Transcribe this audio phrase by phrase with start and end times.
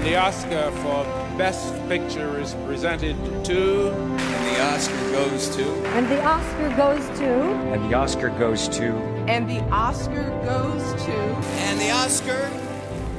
[0.00, 1.04] And the Oscar for
[1.38, 3.90] Best Picture is presented to.
[3.92, 5.64] And the Oscar goes to.
[5.96, 7.24] And the Oscar goes to.
[7.72, 8.84] And the Oscar goes to.
[9.28, 11.12] And the Oscar goes to.
[11.66, 12.50] And the Oscar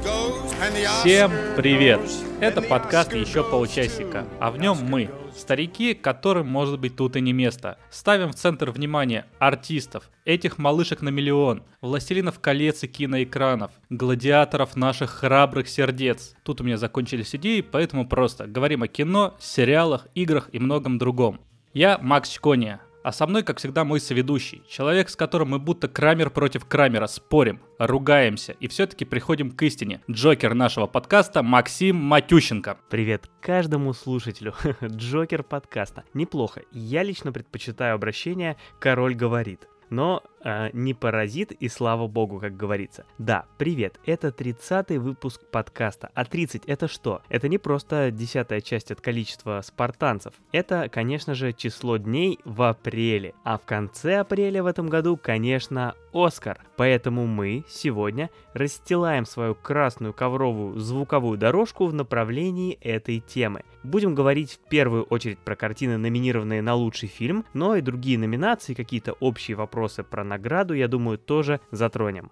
[0.02, 0.52] goes.
[0.60, 2.00] And the Oscar Всем привет!
[2.00, 2.24] goes.
[2.40, 4.26] Это And the подкаст Oscar «Еще goes полчасика», to.
[4.40, 7.77] а в нем мы, старики, которым может быть тут и не место.
[7.89, 15.09] Ставим в центр внимания артистов, этих малышек на миллион, властелинов колец и киноэкранов, гладиаторов наших
[15.09, 16.35] храбрых сердец.
[16.43, 21.39] Тут у меня закончились идеи, поэтому просто говорим о кино, сериалах, играх и многом другом.
[21.73, 24.63] Я Макс Чкония, а со мной, как всегда, мой соведущий.
[24.67, 30.01] Человек, с которым мы будто Крамер против Крамера спорим, ругаемся и все-таки приходим к истине.
[30.09, 32.77] Джокер нашего подкаста Максим Матющенко.
[32.89, 36.05] Привет каждому слушателю Джокер подкаста.
[36.13, 36.61] Неплохо.
[36.71, 39.67] Я лично предпочитаю обращение «Король говорит».
[39.89, 43.05] Но э, не паразит и слава богу, как говорится.
[43.17, 46.09] Да, привет, это 30-й выпуск подкаста.
[46.13, 47.21] А 30 это что?
[47.29, 50.33] Это не просто десятая часть от количества спартанцев.
[50.51, 53.33] Это, конечно же, число дней в апреле.
[53.43, 56.59] А в конце апреля в этом году, конечно, Оскар.
[56.77, 63.63] Поэтому мы сегодня расстилаем свою красную ковровую звуковую дорожку в направлении этой темы.
[63.83, 68.73] Будем говорить в первую очередь про картины, номинированные на лучший фильм, но и другие номинации,
[68.73, 72.31] какие-то общие вопросы про награду, я думаю, тоже затронем.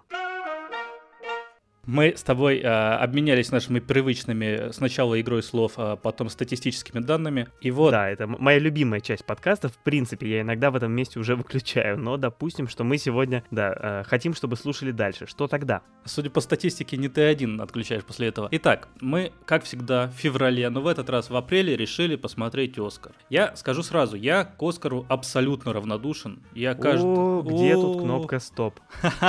[1.86, 7.48] Мы с тобой э, обменялись нашими привычными сначала игрой слов, а потом статистическими данными.
[7.60, 9.70] И вот Да, это моя любимая часть подкаста.
[9.70, 11.98] В принципе, я иногда в этом месте уже выключаю.
[11.98, 15.26] Но допустим, что мы сегодня, да, э, хотим, чтобы слушали дальше.
[15.26, 15.82] Что тогда?
[16.06, 18.48] Судя по статистике, не ты один отключаешь после этого.
[18.52, 23.14] Итак, мы, как всегда, в феврале, но в этот раз в апреле решили посмотреть Оскар.
[23.30, 26.44] Я скажу сразу, я к Оскару абсолютно равнодушен.
[26.54, 27.08] Я каждый...
[27.08, 28.80] О, где тут кнопка стоп?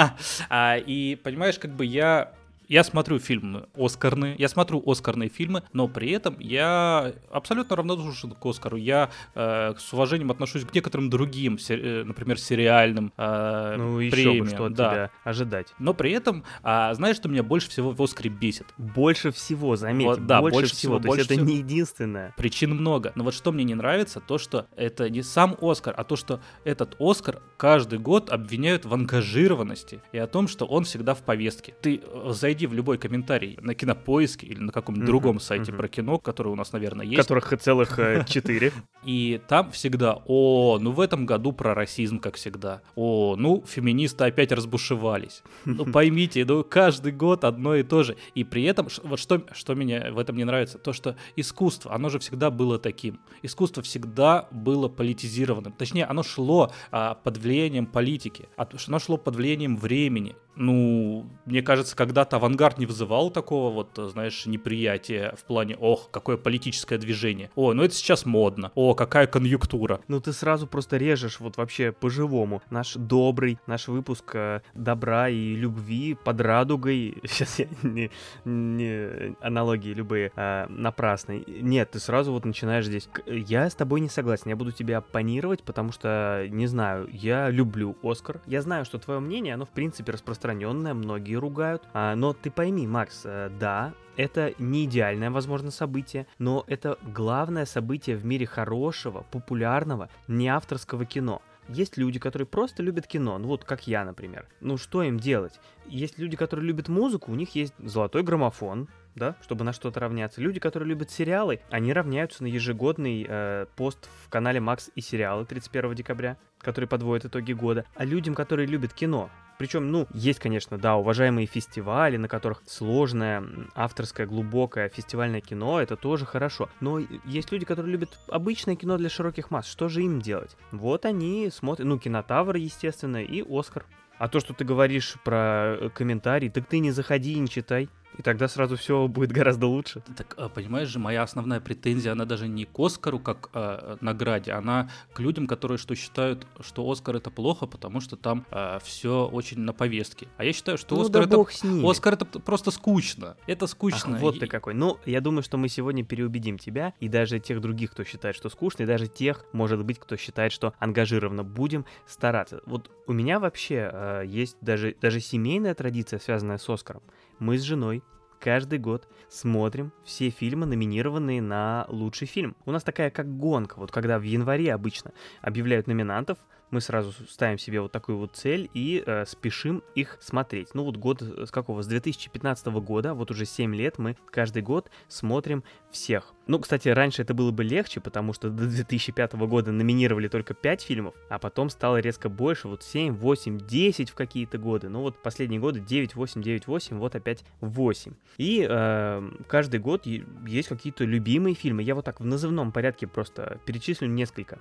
[0.48, 2.32] А, и понимаешь, как бы я
[2.72, 8.46] я смотрю фильмы Оскарные, я смотрю Оскарные фильмы, но при этом я абсолютно равнодушен к
[8.46, 8.78] Оскару.
[8.78, 14.16] Я э, с уважением отношусь к некоторым другим, се- э, например, сериальным э, Ну, еще
[14.16, 14.44] премиям.
[14.46, 14.90] бы что от да.
[14.90, 15.74] тебя ожидать.
[15.78, 18.66] Но при этом, а, знаешь, что меня больше всего в Оскаре бесит?
[18.78, 20.98] Больше всего, заметь, Вот, да, больше, больше всего.
[20.98, 21.46] всего, То есть больше это всего.
[21.46, 22.32] не единственное.
[22.38, 23.12] Причин много.
[23.16, 26.40] Но вот что мне не нравится, то что это не сам Оскар, а то, что
[26.64, 31.74] этот Оскар каждый год обвиняют в ангажированности и о том, что он всегда в повестке.
[31.82, 35.78] Ты э, зайди в любой комментарий на кинопоиске или на каком-нибудь Мгм, другом сайте мгм.
[35.78, 37.20] про кино, который у нас, наверное, есть.
[37.20, 38.72] Которых целых э, четыре.
[39.04, 42.80] И там всегда, о, ну в этом году про расизм, как всегда.
[42.96, 45.42] О, ну феминисты опять разбушевались.
[45.64, 48.16] Ну поймите, ну каждый год одно и то же.
[48.34, 52.08] И при этом, вот что, что меня в этом не нравится, то что искусство, оно
[52.08, 53.20] же всегда было таким.
[53.42, 55.72] Искусство всегда было политизированным.
[55.72, 60.34] Точнее, оно шло а, под влиянием политики, а оно шло под влиянием времени.
[60.56, 66.36] Ну, мне кажется, когда-то авангард не вызывал такого вот, знаешь, неприятия в плане, ох, какое
[66.36, 67.50] политическое движение.
[67.54, 68.70] О, ну это сейчас модно.
[68.74, 70.00] О, какая конъюнктура.
[70.08, 72.62] Ну ты сразу просто режешь вот вообще по-живому.
[72.70, 77.16] Наш добрый, наш выпуск э, добра и любви под радугой.
[77.24, 78.10] Сейчас я не,
[78.44, 81.44] не аналогии любые э, напрасные.
[81.46, 83.08] Нет, ты сразу вот начинаешь здесь.
[83.26, 84.50] Я с тобой не согласен.
[84.50, 88.40] Я буду тебя оппонировать, потому что, не знаю, я люблю Оскар.
[88.46, 91.82] Я знаю, что твое мнение, оно в принципе распространенное, многие ругают.
[91.92, 97.64] А, но ты пойми, Макс, э, да, это не идеальное, возможно, событие, но это главное
[97.64, 101.40] событие в мире хорошего, популярного, не авторского кино.
[101.68, 104.46] Есть люди, которые просто любят кино, ну вот как я, например.
[104.60, 105.60] Ну что им делать?
[105.86, 110.40] Есть люди, которые любят музыку, у них есть золотой граммофон, да, чтобы на что-то равняться.
[110.40, 115.46] Люди, которые любят сериалы, они равняются на ежегодный э, пост в канале Макс и сериалы
[115.46, 117.84] 31 декабря, который подводит итоги года.
[117.94, 119.30] А людям, которые любят кино,
[119.62, 123.44] причем, ну, есть, конечно, да, уважаемые фестивали, на которых сложное,
[123.76, 126.68] авторское, глубокое фестивальное кино, это тоже хорошо.
[126.80, 129.68] Но есть люди, которые любят обычное кино для широких масс.
[129.68, 130.56] Что же им делать?
[130.72, 133.84] Вот они смотрят, ну, кинотавр, естественно, и Оскар.
[134.18, 137.88] А то, что ты говоришь про э, комментарии, так ты не заходи и не читай.
[138.18, 140.02] И тогда сразу все будет гораздо лучше.
[140.16, 144.52] Так, а, понимаешь же, моя основная претензия, она даже не к Оскару как а, награде,
[144.52, 148.46] она к людям, которые что считают, что Оскар это плохо, потому что там
[148.82, 150.28] все очень на повестке.
[150.36, 151.88] А я считаю, что ну Оскар да это бог с ними.
[151.90, 153.36] Оскар это просто скучно.
[153.46, 154.14] Это скучно.
[154.16, 154.74] Ах, вот И- ты какой.
[154.74, 158.48] Ну, я думаю, что мы сегодня переубедим тебя и даже тех других, кто считает, что
[158.48, 161.44] скучно, и даже тех, может быть, кто считает, что ангажированно.
[161.44, 162.60] Будем стараться.
[162.66, 167.02] Вот у меня вообще э, есть даже, даже семейная традиция, связанная с Оскаром.
[167.42, 168.04] Мы с женой
[168.38, 172.54] каждый год смотрим все фильмы, номинированные на лучший фильм.
[172.66, 175.10] У нас такая как гонка, вот когда в январе обычно
[175.40, 176.38] объявляют номинантов,
[176.72, 180.74] мы сразу ставим себе вот такую вот цель и э, спешим их смотреть.
[180.74, 181.82] Ну вот год с какого?
[181.82, 186.34] С 2015 года, вот уже 7 лет мы каждый год смотрим всех.
[186.46, 190.82] Ну, кстати, раньше это было бы легче, потому что до 2005 года номинировали только 5
[190.82, 194.88] фильмов, а потом стало резко больше, вот 7, 8, 10 в какие-то годы.
[194.88, 198.14] Ну вот последние годы 9, 8, 9, 8, вот опять 8.
[198.38, 201.82] И э, каждый год есть какие-то любимые фильмы.
[201.82, 204.58] Я вот так в назывном порядке просто перечислю несколько.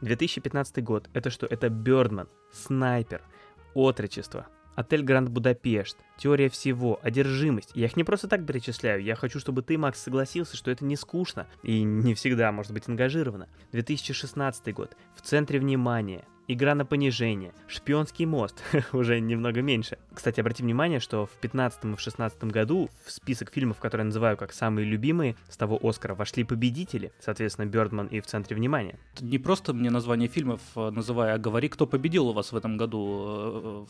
[0.00, 1.08] 2015 год.
[1.12, 1.46] Это что?
[1.46, 3.22] Это Бёрдман, Снайпер,
[3.74, 7.72] Отрочество, Отель Гранд Будапешт, Теория всего, Одержимость.
[7.74, 10.96] Я их не просто так перечисляю, я хочу, чтобы ты, Макс, согласился, что это не
[10.96, 13.48] скучно и не всегда может быть ангажировано.
[13.72, 14.96] 2016 год.
[15.14, 16.24] В центре внимания.
[16.48, 18.62] Игра на понижение, Шпионский мост,
[18.92, 19.98] уже немного меньше.
[20.14, 24.06] Кстати, обрати внимание, что в 15 и в 16 году в список фильмов, которые я
[24.06, 28.96] называю как самые любимые с того Оскара, вошли победители, соответственно, Бёрдман и в центре внимания.
[29.20, 32.76] Не просто мне название фильмов э, называй, а говори, кто победил у вас в этом
[32.76, 33.86] году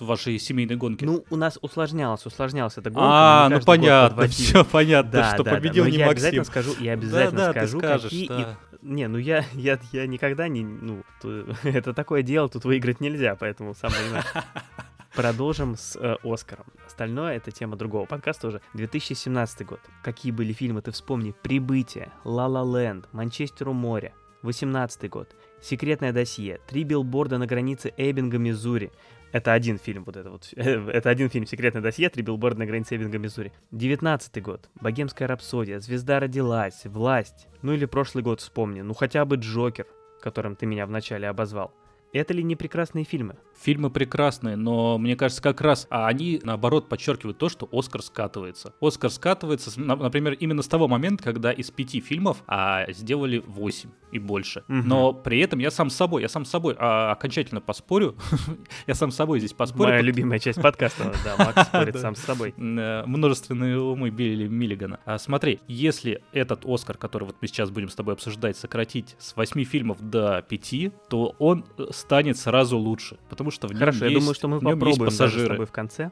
[0.00, 1.04] в вашей семейной гонке.
[1.04, 3.10] Ну, у нас усложнялось, усложнялась эта гонка.
[3.10, 5.90] А, ну понятно, все понятно, да, что да, победил да.
[5.90, 6.16] не я Максим.
[6.16, 8.28] обязательно скажу, я обязательно Да, скажу, какие...
[8.28, 8.56] да.
[8.82, 11.02] Не, ну я, я, я никогда не, ну,
[11.64, 14.26] это такое дело, тут выиграть нельзя, поэтому сам понимаешь.
[15.14, 16.66] Продолжим с э, Оскаром.
[16.86, 18.60] Остальное это тема другого подкаста уже.
[18.74, 19.80] 2017 год.
[20.04, 21.34] Какие были фильмы, ты вспомни.
[21.42, 24.12] «Прибытие», «Ла Ла Ленд», «Манчестер у моря».
[24.42, 25.34] 18 год.
[25.60, 28.92] «Секретное досье», «Три билборда на границе Эббинга, Миссури».
[29.32, 30.48] Это один фильм, вот это вот.
[30.56, 33.52] Это один фильм «Секретное досье», «Три билборда на границе Эббинга, Миссури».
[33.72, 34.70] 19 год.
[34.80, 37.48] «Богемская рапсодия», «Звезда родилась», «Власть».
[37.62, 38.80] Ну или прошлый год вспомни.
[38.80, 39.86] Ну хотя бы «Джокер»,
[40.20, 41.74] которым ты меня вначале обозвал.
[42.12, 43.36] Это ли не прекрасные фильмы?
[43.60, 48.74] Фильмы прекрасные, но мне кажется, как раз а они, наоборот, подчеркивают то, что Оскар скатывается.
[48.80, 54.18] Оскар скатывается, например, именно с того момента, когда из пяти фильмов а, сделали восемь и
[54.18, 54.64] больше.
[54.68, 54.88] Мгм.
[54.88, 58.16] Но при этом я сам с собой, я сам с собой а, окончательно поспорю.
[58.86, 59.90] я сам с собой здесь поспорю.
[59.90, 62.54] Моя любимая часть подкаста, да, Макс спорит сам с собой.
[62.56, 65.00] э, множественные умы Билли Миллигана.
[65.04, 69.36] А смотри, если этот Оскар, который вот мы сейчас будем с тобой обсуждать, сократить с
[69.36, 73.18] 8 фильмов до 5, то он э, станет сразу лучше.
[73.28, 75.48] Потому что в нем Хорошо, я есть- думаю, что мы попробуем даже с пассажиры.
[75.48, 76.10] тобой в конце.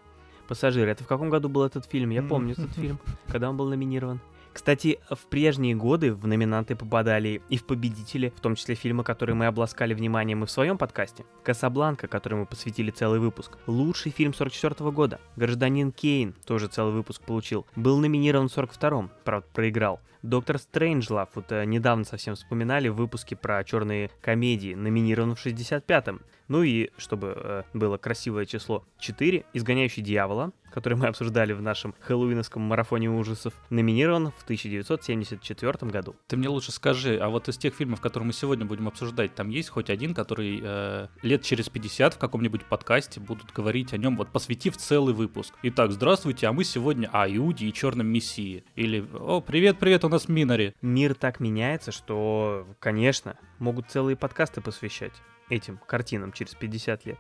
[0.49, 0.91] Пассажиры.
[0.91, 2.11] Это в каком году был этот фильм?
[2.11, 2.99] Я помню этот фильм,
[3.29, 4.21] когда он был номинирован.
[4.57, 9.37] Кстати, в прежние годы в номинанты попадали и в победители, в том числе фильмы, которые
[9.37, 11.27] мы обласкали вниманием и в своем подкасте.
[11.45, 13.59] «Касабланка», которой мы посвятили целый выпуск.
[13.67, 15.21] Лучший фильм 44 года.
[15.37, 17.67] «Гражданин Кейн», тоже целый выпуск получил.
[17.77, 20.01] Был номинирован в 42-м, правда, проиграл.
[20.23, 26.23] «Доктор Стрэнджлав», вот э, недавно совсем вспоминали в выпуске про черные комедии, номинирован в 65-м.
[26.49, 29.45] Ну и, чтобы э, было красивое число, 4.
[29.53, 36.17] «Изгоняющий дьявола», который мы обсуждали в нашем хэллоуиновском марафоне ужасов, номинирован в 1974 году.
[36.27, 39.49] Ты мне лучше скажи, а вот из тех фильмов, которые мы сегодня будем обсуждать, там
[39.49, 44.17] есть хоть один, который э, лет через 50 в каком-нибудь подкасте будут говорить о нем,
[44.17, 45.55] вот посвятив целый выпуск.
[45.63, 48.65] Итак, здравствуйте, а мы сегодня о Иуде и Черном Мессии.
[48.75, 50.75] Или, о, привет-привет, у нас Минари.
[50.83, 55.15] Мир так меняется, что, конечно, могут целые подкасты посвящать
[55.49, 57.19] этим картинам через 50 лет.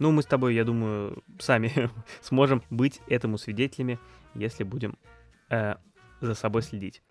[0.00, 1.90] Ну, мы с тобой, я думаю, сами
[2.20, 3.98] сможем быть этому свидетелями,
[4.34, 4.98] если будем
[5.50, 5.76] э,
[6.20, 7.02] за собой следить.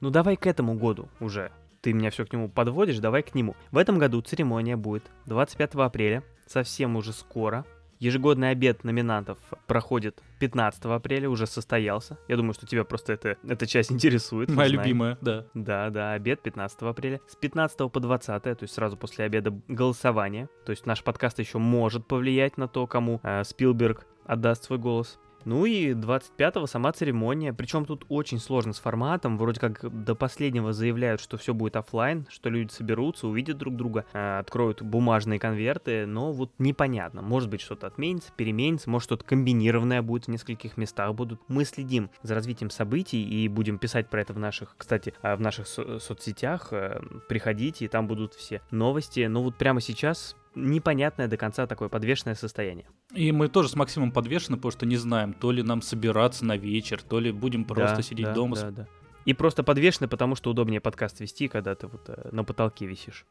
[0.00, 1.52] Ну, давай к этому году уже.
[1.82, 3.54] Ты меня все к нему подводишь, давай к нему.
[3.70, 7.64] В этом году церемония будет 25 апреля, совсем уже скоро.
[8.00, 12.18] Ежегодный обед номинантов проходит 15 апреля, уже состоялся.
[12.28, 14.48] Я думаю, что тебя просто это, эта часть интересует.
[14.50, 15.44] Моя любимая, да.
[15.52, 17.20] Да, да, обед 15 апреля.
[17.28, 20.48] С 15 по 20, то есть сразу после обеда голосование.
[20.64, 25.18] То есть наш подкаст еще может повлиять на то, кому э, Спилберг отдаст свой голос.
[25.44, 27.52] Ну и 25-го сама церемония.
[27.52, 29.38] Причем тут очень сложно с форматом.
[29.38, 34.04] Вроде как до последнего заявляют, что все будет оффлайн, что люди соберутся, увидят друг друга,
[34.12, 36.06] э, откроют бумажные конверты.
[36.06, 37.22] Но вот непонятно.
[37.22, 41.40] Может быть что-то отменится, переменится, может что-то комбинированное будет в нескольких местах будут.
[41.48, 45.40] Мы следим за развитием событий и будем писать про это в наших, кстати, э, в
[45.40, 46.68] наших со- соцсетях.
[46.72, 49.26] Э, Приходите, и там будут все новости.
[49.26, 52.86] Но вот прямо сейчас непонятное до конца такое подвешенное состояние.
[53.14, 56.56] И мы тоже с Максимом подвешены, потому что не знаем, то ли нам собираться на
[56.56, 58.56] вечер, то ли будем просто Да, сидеть да, дома.
[58.56, 58.86] да, да.
[59.26, 63.26] И просто подвешены, потому что удобнее подкаст вести, когда ты вот э, на потолке висишь.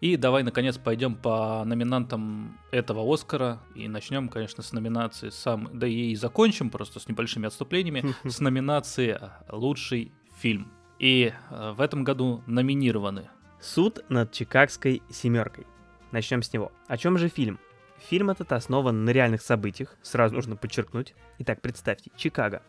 [0.00, 3.60] И давай, наконец, пойдем по номинантам этого Оскара.
[3.74, 9.18] И начнем, конечно, с номинации сам, да и закончим просто с небольшими отступлениями, с номинации
[9.50, 10.70] «Лучший фильм».
[10.98, 13.28] И э, в этом году номинированы
[13.60, 15.66] Суд над Чикагской семеркой.
[16.12, 16.72] Начнем с него.
[16.86, 17.58] О чем же фильм?
[17.98, 21.14] Фильм этот основан на реальных событиях, сразу нужно подчеркнуть.
[21.38, 22.62] Итак, представьте, Чикаго,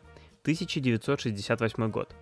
[0.44, 2.16] 1968 год.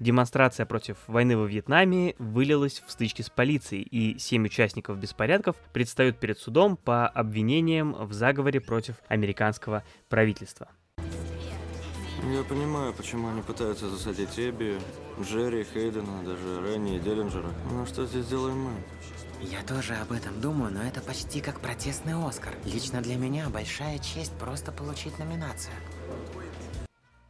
[0.00, 6.18] Демонстрация против войны во Вьетнаме вылилась в стычки с полицией, и семь участников беспорядков предстают
[6.18, 10.68] перед судом по обвинениям в заговоре против американского правительства.
[12.24, 14.80] Я понимаю, почему они пытаются засадить Эбби,
[15.20, 17.50] Джерри, Хейдена, даже Ренни и Деллинджера.
[17.70, 18.72] Но что здесь делаем мы?
[19.40, 22.54] Я тоже об этом думаю, но это почти как протестный Оскар.
[22.64, 25.74] Лично для меня большая честь просто получить номинацию.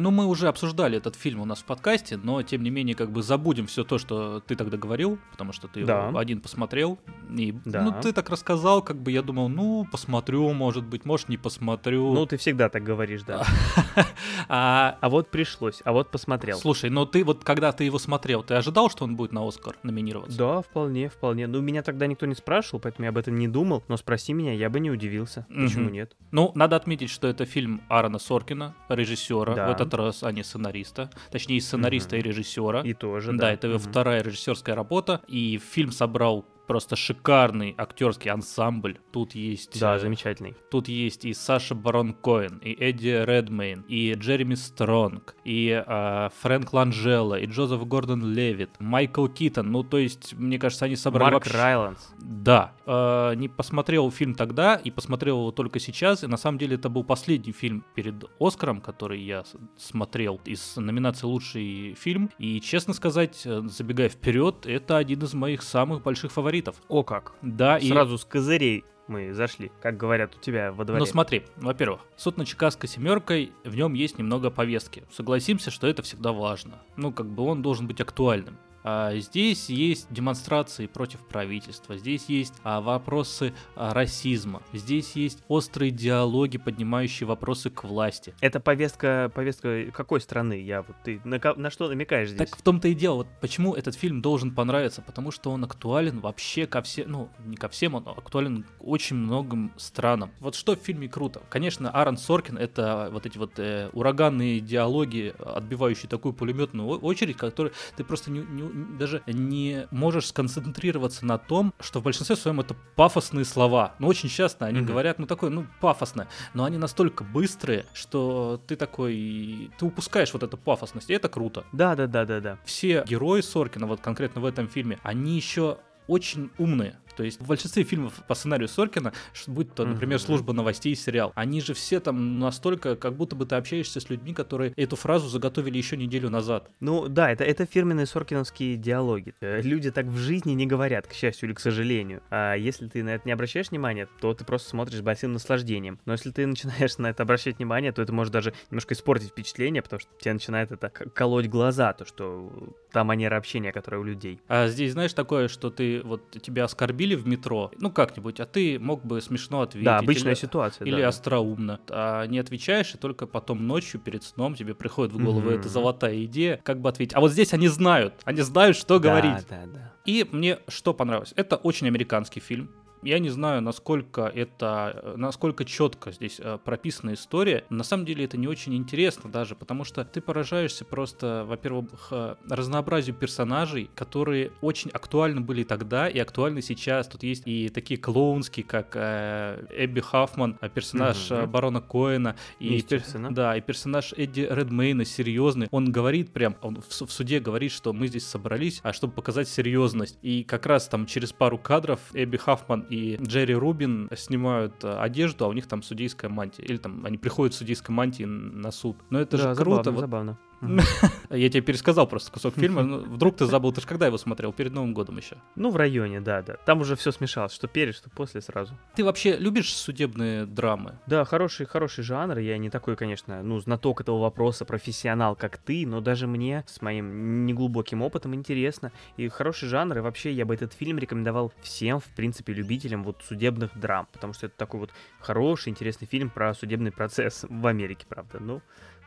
[0.01, 3.11] Ну, мы уже обсуждали этот фильм у нас в подкасте, но тем не менее, как
[3.11, 6.07] бы забудем все то, что ты тогда говорил, потому что ты Да.
[6.07, 7.01] его один посмотрел.
[7.37, 7.83] И, Да.
[7.83, 12.13] ну, ты так рассказал, как бы я думал, ну, посмотрю, может быть, может, не посмотрю.
[12.15, 13.43] Ну, ты всегда так говоришь, да.
[14.49, 16.59] а, А вот пришлось, а вот посмотрел.
[16.59, 19.75] слушай, но ты вот, когда ты его смотрел, ты ожидал, что он будет на Оскар
[19.83, 20.39] номинироваться?
[20.39, 21.49] Да, вполне, вполне.
[21.49, 23.83] Ну, меня тогда никто не спрашивал, поэтому я об этом не думал.
[23.89, 25.45] Но спроси меня, я бы не удивился.
[25.49, 26.15] Почему нет?
[26.31, 29.88] Ну, надо отметить, что это фильм Аарона Соркина, режиссера, Да.
[29.95, 31.11] Раз, а не сценариста.
[31.31, 32.83] Точнее, сценариста, и режиссера.
[32.83, 33.53] И тоже, Да, да.
[33.53, 33.79] это Мгм.
[33.79, 38.99] вторая режиссерская работа, и фильм собрал просто шикарный актерский ансамбль.
[39.11, 40.55] Тут есть, Да, э, замечательный.
[40.71, 46.73] тут есть и Саша Барон Коэн, и Эдди Редмейн, и Джереми Стронг, и э, Фрэнк
[46.73, 49.73] Ланжело, и Джозеф Гордон Левит, Майкл Китон.
[49.73, 51.59] Ну, то есть, мне кажется, они собрали Марк вообще...
[51.59, 52.09] Райландс.
[52.19, 52.75] Да.
[52.87, 56.23] Э, не посмотрел фильм тогда и посмотрел его только сейчас.
[56.23, 59.45] И на самом деле это был последний фильм перед Оскаром, который я
[59.79, 62.31] смотрел из номинации «Лучший фильм».
[62.39, 66.58] И, честно сказать, э, забегая вперед, это один из моих самых больших фаворитов.
[66.89, 67.33] О как.
[67.43, 67.89] Да, и...
[67.89, 71.01] Сразу с козырей мы зашли, как говорят у тебя во дворе.
[71.01, 75.05] Ну смотри, во-первых, суд над Чикагской семеркой, в нем есть немного повестки.
[75.11, 76.83] Согласимся, что это всегда важно.
[76.97, 78.59] Ну, как бы он должен быть актуальным.
[78.91, 85.91] А здесь есть демонстрации против правительства, здесь есть а, вопросы а, расизма, здесь есть острые
[85.91, 88.33] диалоги, поднимающие вопросы к власти.
[88.41, 90.63] Это повестка, повестка какой страны?
[90.63, 92.49] Я вот ты на, на что намекаешь здесь?
[92.49, 96.21] Так в том-то и дело, вот почему этот фильм должен понравиться, потому что он актуален
[96.21, 100.31] вообще ко всем, ну, не ко всем, он актуален очень многим странам.
[100.41, 101.43] Вот что в фильме круто?
[101.51, 107.75] Конечно, Аарон Соркин— это вот эти вот э, ураганные диалоги, отбивающие такую пулеметную очередь, которые
[107.95, 112.75] ты просто не- не- даже не можешь сконцентрироваться на том, что в большинстве своем это
[112.97, 113.95] пафосные слова.
[113.99, 114.87] Но очень часто они Мгм.
[114.89, 120.43] говорят, ну, такое, ну, пафосное, но они настолько быстрые, что ты такой, ты упускаешь вот
[120.43, 122.59] эту пафосность, и это круто Да, да, да, да, да.
[122.65, 126.97] все герои Соркина, вот конкретно в этом фильме, они еще очень умные.
[127.19, 129.13] То есть в большинстве фильмов по сценарию Соркина,
[129.49, 133.57] будь то, например, служба новостей, сериал, они же все там настолько, как будто бы ты
[133.57, 136.71] общаешься с людьми, которые эту фразу заготовили еще неделю назад.
[136.79, 139.35] Ну да, это, это фирменные соркиновские диалоги.
[139.41, 142.23] Э, Люди так в жизни не говорят, к счастью или к сожалению.
[142.31, 145.99] А если ты на это не обращаешь внимания, то ты просто смотришь с большим наслаждением.
[146.05, 149.83] Но если ты начинаешь на это обращать внимание, то это может даже немножко испортить впечатление,
[149.83, 154.41] потому что тебе начинает это колоть глаза, то, что та манера общения, которая у людей.
[154.47, 158.79] А здесь, знаешь, такое, что ты, вот тебя оскорбили в метро, ну как-нибудь, а ты
[158.79, 159.85] мог бы смешно ответить.
[159.85, 160.87] да, обычная или- ситуация.
[160.87, 161.09] Или да.
[161.09, 161.81] остроумно.
[161.89, 165.59] А не отвечаешь, и только потом ночью перед сном тебе приходит в голову Мгм.
[165.59, 167.15] эта золотая идея, как бы ответить.
[167.15, 169.47] А вот здесь они знают, они знают, что Да, говорить.
[169.49, 169.93] Да, да.
[170.05, 171.33] И мне что понравилось?
[171.37, 172.71] Это очень американский фильм.
[173.03, 177.65] Я не знаю, насколько это, насколько четко здесь э, прописана история.
[177.71, 182.13] На самом деле это не очень интересно даже, потому что ты поражаешься просто, во-первых,
[182.49, 187.09] разнообразию персонажей, которые очень актуальны были тогда и актуальны сейчас.
[187.09, 192.69] Тут есть и такие клоунские, как э, Эбби Хаффман, э, персонаж э, Барона Коэна, и,
[192.69, 193.33] пер- Естественно.
[193.33, 195.69] да, и персонаж Эдди Редмейна серьезный.
[195.71, 199.49] Он говорит прям, он в, в суде говорит, что мы здесь собрались, а чтобы показать
[199.49, 200.19] серьезность.
[200.23, 205.45] И как раз там через пару кадров Эбби Хаффман и Джерри Рубин снимают э, одежду,
[205.45, 206.65] а у них там судейская мантия.
[206.65, 208.97] Или там они приходят в судейской мантии на суд.
[209.11, 209.85] Но это Да, же круто.
[209.85, 210.39] забавно, вот забавно.
[210.61, 212.83] Я тебе пересказал просто кусок фильма.
[212.83, 214.53] ну, Вдруг ты забыл, ты же когда его смотрел?
[214.53, 215.37] Перед Новым годом еще.
[215.57, 216.57] Ну, в районе, да, да.
[216.65, 218.75] Там уже все смешалось, что перед, что после сразу.
[218.95, 220.99] Ты вообще любишь судебные драмы?
[221.07, 222.39] Да, хороший, хороший жанр.
[222.39, 226.83] Я не такой, конечно, ну, знаток этого вопроса, профессионал, как ты, но даже мне с
[226.83, 228.93] моим неглубоким опытом интересно.
[229.17, 233.23] И хороший жанр, и вообще я бы этот фильм рекомендовал всем, в принципе, любителям вот
[233.27, 238.07] судебных драм, потому что это такой вот хороший, интересный фильм про судебный процесс в Америке,
[238.09, 238.39] правда.
[238.41, 238.61] Ну,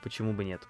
[0.04, 0.62] почему бы нет?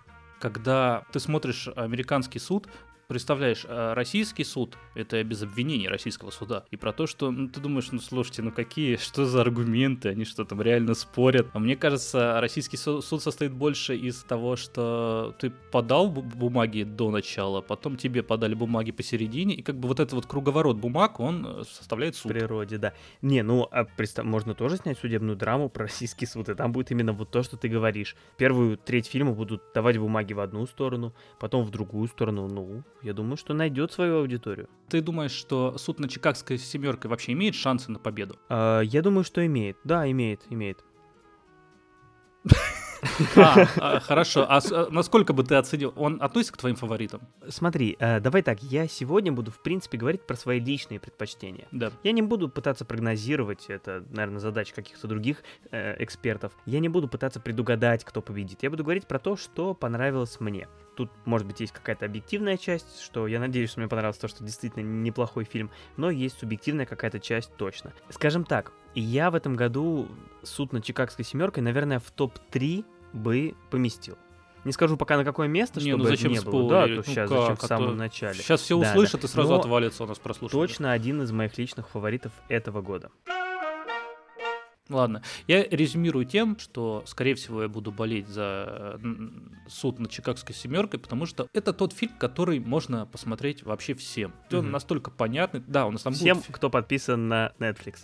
[0.41, 2.67] Когда ты смотришь американский суд,
[3.11, 7.59] представляешь, э, российский суд, это без обвинений российского суда, и про то, что ну, ты
[7.59, 11.47] думаешь, ну слушайте, ну какие, что за аргументы, они что там реально спорят.
[11.51, 17.59] А мне кажется, российский суд состоит больше из того, что ты подал бумаги до начала,
[17.59, 21.63] потом тебе подали бумаги посередине, и как бы вот этот вот круговорот бумаг, он э,
[21.69, 22.31] составляет суд.
[22.31, 22.93] В природе, да.
[23.21, 26.91] Не, ну, а представь, можно тоже снять судебную драму про российский суд, и там будет
[26.91, 28.15] именно вот то, что ты говоришь.
[28.37, 32.47] Первую треть фильма будут давать бумаги в одну сторону, потом в другую сторону.
[32.47, 34.69] Ну, я думаю, что найдет свою аудиторию.
[34.89, 38.37] Ты думаешь, что суд на Чикагской семеркой вообще имеет шансы на победу?
[38.49, 39.77] А, я думаю, что имеет.
[39.83, 40.83] Да, имеет, имеет.
[43.35, 44.45] А, а, хорошо.
[44.47, 45.93] А, а насколько бы ты оценил?
[45.95, 47.21] Он относится к твоим фаворитам?
[47.49, 48.61] Смотри, э, давай так.
[48.61, 51.67] Я сегодня буду, в принципе, говорить про свои личные предпочтения.
[51.71, 51.91] Да.
[52.03, 56.53] Я не буду пытаться прогнозировать, это, наверное, задача каких-то других э, экспертов.
[56.65, 58.63] Я не буду пытаться предугадать, кто победит.
[58.63, 60.67] Я буду говорить про то, что понравилось мне.
[60.95, 64.43] Тут, может быть, есть какая-то объективная часть, что я надеюсь, что мне понравилось то, что
[64.43, 67.93] действительно неплохой фильм, но есть субъективная какая-то часть точно.
[68.09, 70.09] Скажем так, я в этом году
[70.43, 74.17] суд над Чикагской семеркой, наверное, в топ-3 бы поместил.
[74.63, 76.59] Не скажу пока на какое место, не, чтобы ну зачем не спорить?
[76.59, 76.69] было.
[76.69, 77.39] Да, то ну сейчас, как?
[77.39, 78.35] зачем в а самом начале.
[78.35, 79.27] Сейчас все да, услышат да.
[79.27, 80.67] и сразу Но отвалится у нас прослушивание.
[80.67, 83.09] Точно один из моих личных фаворитов этого года.
[84.89, 88.99] Ладно, я резюмирую тем, что, скорее всего, я буду болеть за
[89.67, 94.33] суд над Чикагской семеркой, потому что это тот фильм, который можно посмотреть вообще всем.
[94.49, 94.59] Mm-hmm.
[94.59, 95.63] Он настолько понятный.
[95.65, 96.51] Да, у нас там Всем, будет...
[96.51, 97.99] кто подписан на Netflix.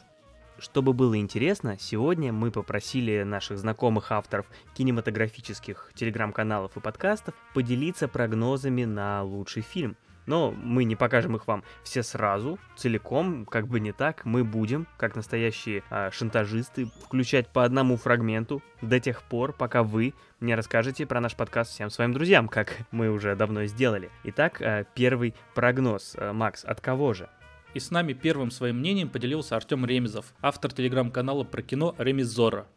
[0.59, 8.85] Чтобы было интересно, сегодня мы попросили наших знакомых авторов кинематографических телеграм-каналов и подкастов поделиться прогнозами
[8.85, 9.97] на лучший фильм.
[10.27, 14.25] Но мы не покажем их вам все сразу, целиком, как бы не так.
[14.25, 20.13] Мы будем, как настоящие а, шантажисты, включать по одному фрагменту до тех пор, пока вы
[20.41, 24.11] не расскажете про наш подкаст всем своим друзьям, как мы уже давно сделали.
[24.25, 26.15] Итак, а, первый прогноз.
[26.19, 27.29] А, Макс, от кого же?
[27.73, 32.67] И с нами первым своим мнением поделился Артем Ремезов, автор телеграм-канала про кино Ремезора.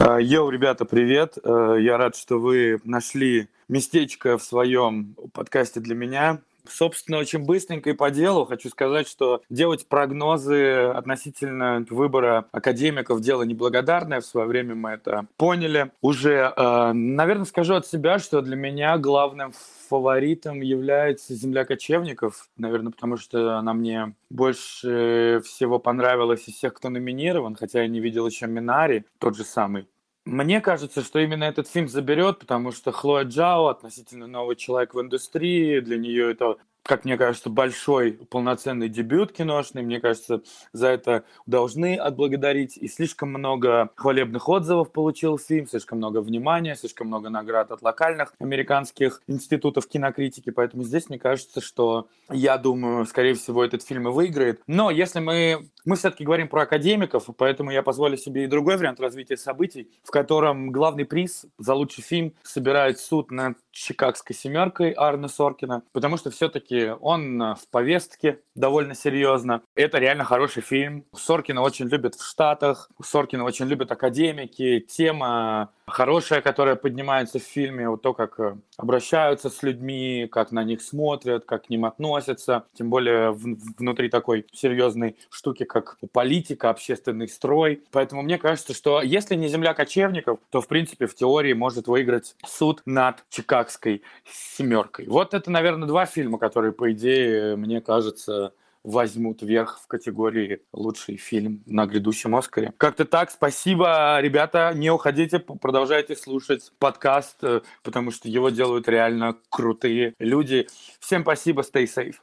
[0.00, 1.38] Йоу, ребята, привет.
[1.44, 6.42] Я рад, что вы нашли местечко в своем подкасте для меня.
[6.70, 13.42] Собственно, очень быстренько и по делу хочу сказать, что делать прогнозы относительно выбора академиков дело
[13.42, 14.20] неблагодарное.
[14.20, 15.90] В свое время мы это поняли.
[16.00, 19.52] Уже, э, наверное, скажу от себя, что для меня главным
[19.88, 26.88] фаворитом является «Земля кочевников», наверное, потому что она мне больше всего понравилась из всех, кто
[26.88, 29.86] номинирован, хотя я не видел еще «Минари», тот же самый.
[30.26, 35.00] Мне кажется, что именно этот фильм заберет, потому что Хлоя Джао относительно новый человек в
[35.00, 39.82] индустрии, для нее это как мне кажется, большой полноценный дебют киношный.
[39.82, 42.76] Мне кажется, за это должны отблагодарить.
[42.76, 48.34] И слишком много хвалебных отзывов получил фильм, слишком много внимания, слишком много наград от локальных
[48.38, 50.50] американских институтов кинокритики.
[50.50, 54.62] Поэтому здесь мне кажется, что я думаю, скорее всего, этот фильм и выиграет.
[54.66, 55.68] Но если мы...
[55.86, 60.10] Мы все-таки говорим про академиков, поэтому я позволю себе и другой вариант развития событий, в
[60.10, 66.30] котором главный приз за лучший фильм собирает суд над Чикагской семеркой Арна Соркина, потому что
[66.32, 69.62] все-таки он э, в повестке довольно серьезно.
[69.76, 71.04] Это реально хороший фильм.
[71.14, 74.80] Соркина очень любят в Штатах, Соркина очень любят академики.
[74.80, 80.64] Тема хорошая, которая поднимается в фильме, вот то, как э, обращаются с людьми, как на
[80.64, 86.70] них смотрят, как к ним относятся, тем более в, внутри такой серьезной штуки, как политика,
[86.70, 87.84] общественный строй.
[87.92, 92.34] Поэтому мне кажется, что если не земля кочевников, то, в принципе, в теории может выиграть
[92.44, 95.06] суд над Чикагской семеркой.
[95.06, 98.52] Вот это, наверное, два фильма, которые, по идее, мне кажется,
[98.86, 102.72] возьмут верх в категории лучший фильм на грядущем Оскаре.
[102.78, 103.30] Как-то так.
[103.32, 104.72] Спасибо, ребята.
[104.74, 110.68] Не уходите, продолжайте слушать подкаст, э, потому что его делают реально крутые люди.
[111.00, 112.14] Всем спасибо, stay safe.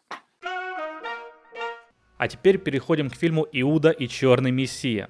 [2.17, 5.09] А теперь переходим к фильму «Иуда и черный мессия».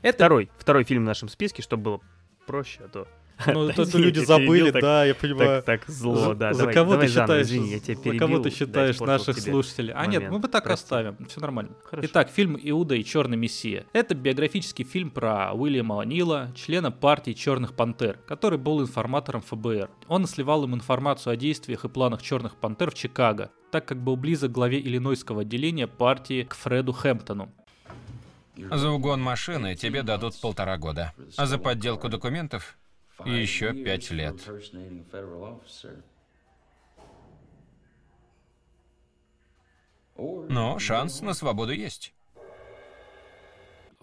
[0.00, 2.00] Это второй, второй фильм в нашем списке, чтобы было
[2.46, 3.06] проще, а то
[3.46, 5.62] ну, тут люди забыли, да, я понимаю.
[5.62, 6.54] Так, так зло, да.
[6.54, 7.46] За кого ты считаешь?
[7.46, 9.92] Извини, я тебя За кого ты считаешь наших слушателей?
[9.94, 11.72] А нет, мы бы так оставим, все нормально.
[11.92, 13.84] Итак, фильм «Иуда и черный мессия».
[13.92, 19.90] Это биографический фильм про Уильяма О'Нила, члена партии Черных Пантер, который был информатором ФБР.
[20.08, 24.16] Он сливал им информацию о действиях и планах Черных Пантер в Чикаго, так как был
[24.16, 27.52] близок к главе Иллинойского отделения партии к Фреду Хэмптону.
[28.56, 32.78] За угон машины тебе дадут полтора года, а за подделку документов
[33.24, 34.36] и еще пять лет.
[40.16, 42.15] Но шанс на свободу есть.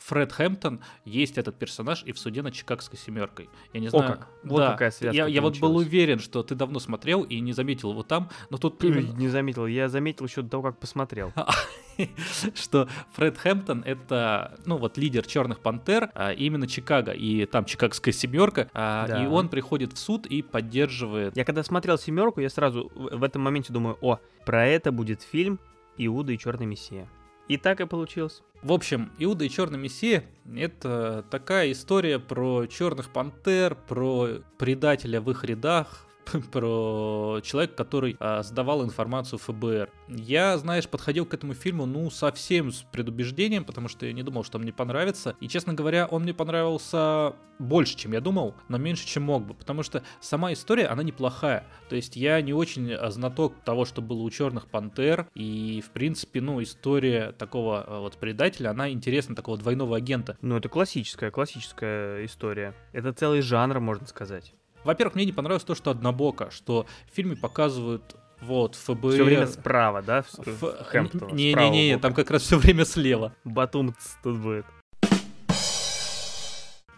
[0.06, 3.50] Фред Хэмптон есть этот персонаж и в суде над Чикагской семеркой.
[3.72, 4.14] Я не О знаю.
[4.14, 4.28] как.
[4.44, 4.72] Вот да.
[4.74, 8.04] какая связка Я, я вот был уверен, что ты давно смотрел и не заметил его
[8.04, 11.32] там, но тут именно- не заметил, я заметил еще до того, как посмотрел.
[12.56, 18.14] что Фред Хэмптон это, ну вот лидер Черных Пантер, а, именно Чикаго, и там Чикагская
[18.14, 19.24] семерка, а, Да.
[19.24, 21.38] и он приходит в суд и поддерживает.
[21.38, 25.22] Я когда смотрел семерку, я сразу в в этом моменте думаю, о, про это будет
[25.22, 25.60] фильм
[25.98, 27.08] Иуда и Черный Мессия.
[27.48, 28.42] И так и получилось.
[28.62, 30.24] В общем, Иуда и Черный Мессия
[30.56, 36.08] это такая история про Черных Пантер, про предателя в их рядах,
[36.52, 39.90] про человека, который а, сдавал информацию ФБР.
[40.08, 44.44] Я, знаешь, подходил к этому фильму, ну, совсем с предубеждением, потому что я не думал,
[44.44, 45.36] что мне понравится.
[45.40, 49.54] И, честно говоря, он мне понравился больше, чем я думал, но меньше, чем мог бы,
[49.54, 51.66] потому что сама история, она неплохая.
[51.90, 55.92] То есть я не очень а, знаток того, что было у Черных Пантер, и, в
[55.92, 60.38] принципе, ну, история такого а, вот предателя, она интересна, такого двойного агента.
[60.42, 62.74] Ну, это классическая, классическая история.
[62.92, 64.54] Это целый жанр, можно сказать.
[64.84, 69.12] Во-первых, мне не понравилось то, что однобоко, что в фильме показывают вот ФБР.
[69.14, 70.20] Все время справа, да?
[70.20, 73.34] Ф- Хэмптона, Не-не-не, там как раз все время слева.
[73.44, 74.66] Батум тут будет.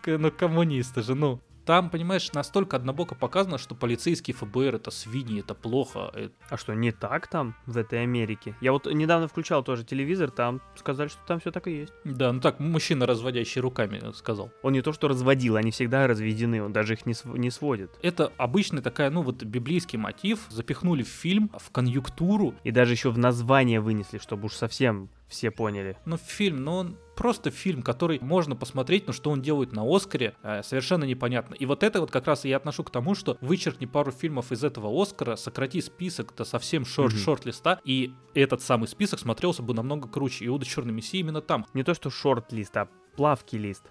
[0.07, 1.41] Ну, коммунисты же, ну.
[1.65, 6.11] Там, понимаешь, настолько однобоко показано, что полицейские ФБР это свиньи, это плохо.
[6.13, 8.55] э, А что, не так там, в этой Америке?
[8.61, 11.93] Я вот недавно включал тоже телевизор, там сказали, что там все так и есть.
[12.03, 14.51] Да, ну так, мужчина, разводящий руками, э, сказал.
[14.61, 17.91] Он не то что разводил, они всегда разведены, он даже их не, св- не сводит.
[18.03, 22.53] Это обычная такая, ну вот, библейский мотив, запихнули в фильм, в конъюнктуру.
[22.63, 25.97] И даже еще в название вынесли, чтобы уж совсем все поняли.
[26.05, 30.35] Ну, фильм, ну он просто фильм, который можно посмотреть, но что он делает на Оскаре,
[30.43, 31.53] э, совершенно непонятно.
[31.55, 34.63] И вот это вот как раз я отношу к тому, что вычеркни пару фильмов из
[34.63, 37.21] этого Оскара, сократи список до совсем шорт, Мгм.
[37.21, 40.45] шорт-листа, и этот самый список смотрелся бы намного круче.
[40.47, 41.65] Иуда Черный Мессия именно там.
[41.73, 43.83] Не то что шорт-лист, а плавкий лист.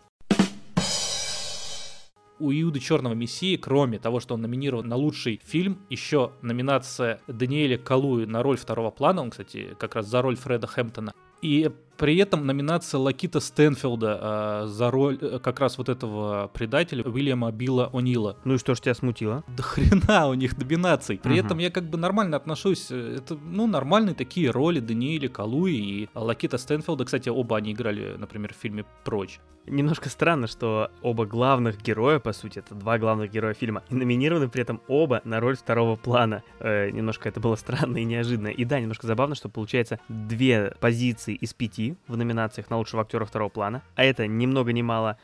[2.40, 7.78] У Иуды Черного Мессии, кроме того, что он номинирован на лучший фильм, еще номинация Даниэля
[7.78, 11.14] Калуи на роль второго плана, он, кстати, как раз за роль Фреда Хэмптона.
[11.42, 17.04] И при этом номинация Лакита Стэнфилда а, за роль э, как раз вот этого предателя
[17.04, 18.36] Уильяма Билла О'Нила.
[18.44, 19.44] Ну и что ж тебя смутило?
[19.56, 21.18] До хрена у них номинаций.
[21.22, 21.46] При Мгм.
[21.46, 22.88] этом я как бы нормально отношусь.
[22.90, 27.04] э, Это, ну, нормальные такие роли Даниэля Калуи и Лакита Стэнфилда.
[27.04, 29.40] Кстати, оба они играли, например, в фильме «Прочь».
[29.66, 34.50] Немножко странно, что оба главных героя, по сути, это два главных героя фильма, и номинированы
[34.50, 36.42] при этом оба на роль второго плана.
[36.60, 38.48] Э, немножко это было странно и неожиданно.
[38.48, 43.24] И да, немножко забавно, что получается две позиции из пяти в номинациях на лучшего актера
[43.24, 45.18] второго плана, а это ни много ни мало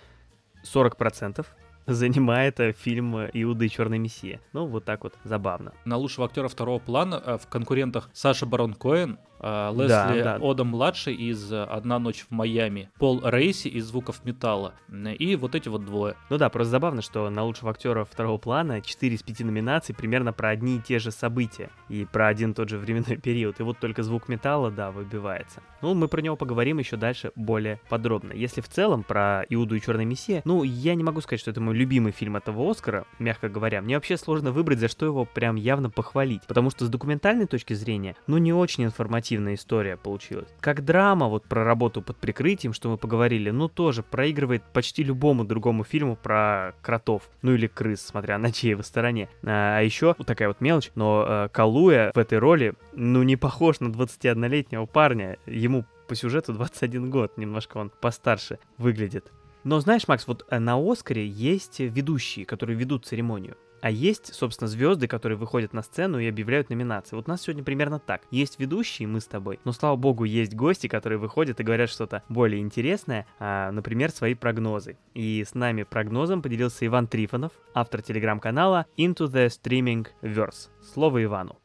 [0.64, 1.46] 40%
[1.86, 4.40] занимает э, фильм э, «Иуда и Черный Мессия».
[4.52, 5.72] Ну, вот так вот забавно.
[5.84, 10.38] На лучшего актера второго плана э, в конкурентах Саша Барон Коэн, Лесли Да, да.
[10.40, 14.74] Одом-младший из э, «Одна ночь в Майами», Пол Рейси из «Звуков металла».
[15.18, 16.14] И вот эти вот двое.
[16.28, 20.32] Ну да, просто забавно, что на лучшего актера второго плана 4 из 5 номинаций примерно
[20.32, 23.60] про одни и те же события и про один и тот же временной период.
[23.60, 25.62] И вот только звук металла, да, выбивается.
[25.82, 28.32] Ну, мы про него поговорим еще дальше более подробно.
[28.32, 31.60] Если в целом про Иуду и Черный Мессия, ну, я не могу сказать, что это
[31.60, 33.80] мой любимый фильм этого Оскара, мягко говоря.
[33.82, 36.42] Мне вообще сложно выбрать, за что его прям явно похвалить.
[36.46, 38.84] Потому что с документальной точки зрения, ну, не очень
[39.30, 40.48] информативная история получилась.
[40.60, 45.44] Как драма, вот про работу под прикрытием, что мы поговорили, ну, тоже проигрывает почти любому
[45.44, 47.28] другому фильму про кротов.
[47.42, 49.28] Ну, или крыс, смотря на чьей вы стороне.
[49.44, 53.36] А, а еще, вот такая вот мелочь, но э, Калуя в этой роли, ну, не
[53.36, 55.38] похож на 21-летнего парня.
[55.46, 59.30] Ему по сюжету 21 год, немножко он постарше выглядит.
[59.62, 63.56] Но знаешь, Макс, вот э, на Оскаре есть ведущие, которые ведут церемонию.
[63.80, 67.16] А есть, собственно, звезды, которые выходят на сцену и объявляют номинации.
[67.16, 68.22] Вот у нас сегодня примерно так.
[68.30, 72.22] Есть ведущие, мы с тобой, но, слава богу, есть гости, которые выходят и говорят что-то
[72.28, 74.98] более интересное, а, например, свои прогнозы.
[75.14, 80.68] И с нами прогнозом поделился Иван Трифонов, автор телеграм-канала Into the Streaming Verse.
[80.92, 81.58] Слово Ивану.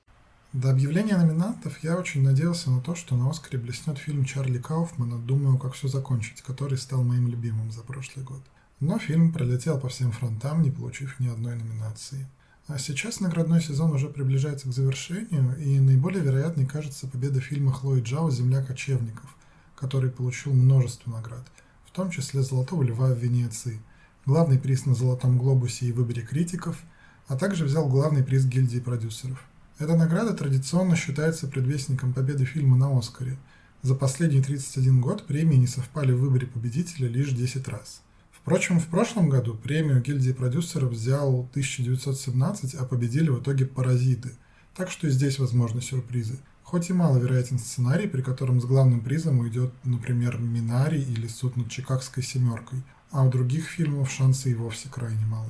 [0.54, 5.20] До объявления номинантов я очень надеялся на то, что на Оскаре блеснет фильм Чарли Кауфмана
[5.20, 8.42] «Думаю, как все закончить», который стал моим любимым за прошлый год.
[8.80, 12.28] Но фильм пролетел по всем фронтам, не получив ни одной номинации.
[12.68, 18.02] А сейчас наградной сезон уже приближается к завершению, и наиболее вероятной кажется победа фильма Хлои
[18.02, 19.38] Джао «Земля кочевников»,
[19.76, 21.46] который получил множество наград,
[21.86, 23.80] в том числе «Золотого льва» в Венеции,
[24.26, 26.82] главный приз на «Золотом глобусе» и выборе критиков,
[27.28, 29.46] а также взял главный приз гильдии продюсеров.
[29.78, 33.38] Эта награда традиционно считается предвестником победы фильма на Оскаре.
[33.84, 38.02] За последние 31 год премии не совпали в выборе победителя лишь 10 раз.
[38.46, 44.34] Впрочем, в прошлом году премию гильдии продюсеров взял 1917, а победили в итоге «Паразиты».
[44.76, 46.38] Так что и здесь возможны сюрпризы.
[46.62, 51.72] Хоть и маловероятен сценарий, при котором с главным призом уйдет, например, Минари или Суд над
[51.72, 55.50] Чикагской семеркой, а у других фильмов шансы и вовсе крайне малы.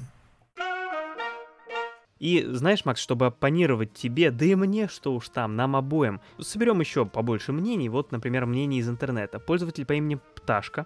[2.20, 6.80] И знаешь, Макс, чтобы оппонировать тебе, да и мне, что уж там, нам обоим, соберем
[6.80, 7.90] еще побольше мнений.
[7.90, 9.40] Вот, например, мнение из интернета.
[9.40, 10.86] Пользователь по имени Пташка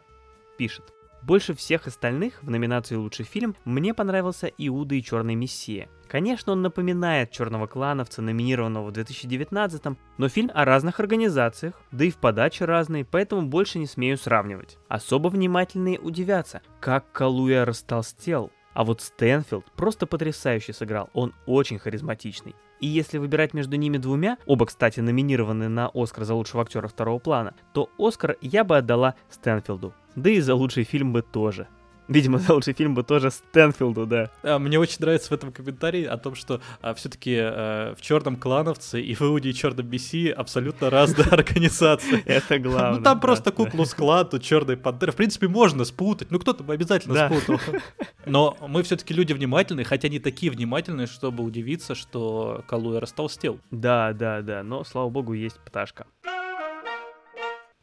[0.57, 0.91] пишет.
[1.21, 5.89] Больше всех остальных в номинации «Лучший фильм» мне понравился «Иуда и Черный Мессия».
[6.07, 12.09] Конечно, он напоминает «Черного клановца», номинированного в 2019 но фильм о разных организациях, да и
[12.09, 14.77] в подаче разные, поэтому больше не смею сравнивать.
[14.87, 22.55] Особо внимательные удивятся, как Калуя растолстел, а вот Стэнфилд просто потрясающе сыграл, он очень харизматичный.
[22.79, 27.19] И если выбирать между ними двумя, оба, кстати, номинированы на Оскар за лучшего актера второго
[27.19, 29.93] плана, то Оскар я бы отдала Стэнфилду.
[30.15, 31.67] Да и за лучший фильм бы тоже.
[32.09, 34.31] Видимо, за лучший фильм бы тоже Стэнфилду, да.
[34.43, 38.35] А, мне очень нравится в этом комментарии о том, что а, все-таки а, в черном
[38.35, 42.21] клановце и в Иуде и черном Мессии абсолютно разные организации.
[42.25, 42.97] Это главное.
[42.97, 45.11] Ну там просто куклус клан, тут черный пантер.
[45.11, 46.31] В принципе, можно спутать.
[46.31, 47.59] Ну кто-то бы обязательно спутал.
[48.25, 53.59] Но мы все-таки люди внимательные, хотя не такие внимательные, чтобы удивиться, что Калуя растолстел.
[53.69, 54.63] Да, да, да.
[54.63, 56.07] Но, слава богу, есть пташка.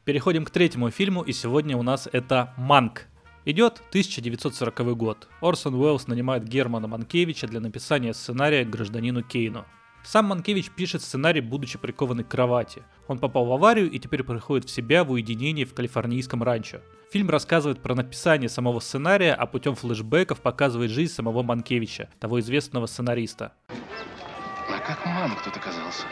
[0.05, 3.07] Переходим к третьему фильму, и сегодня у нас это «Манк».
[3.49, 5.29] Идет 1940 год.
[5.41, 9.65] Орсон Уэллс нанимает Германа Манкевича для написания сценария к гражданину Кейну.
[10.03, 12.83] Сам Манкевич пишет сценарий, будучи прикованный к кровати.
[13.07, 16.79] Он попал в аварию и теперь приходит в себя в уединении в калифорнийском ранчо.
[17.13, 22.87] Фильм рассказывает про написание самого сценария, а путем флешбеков показывает жизнь самого Манкевича, того известного
[22.87, 23.53] сценариста.
[23.69, 26.03] А как Манк тут оказался?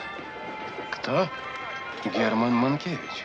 [0.92, 1.28] Кто?
[2.16, 3.24] Герман Манкевич.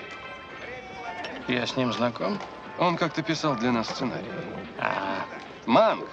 [1.47, 2.39] Я с ним знаком.
[2.79, 4.31] Он как-то писал для нас сценарий.
[4.77, 5.25] А,
[5.65, 6.07] Манк.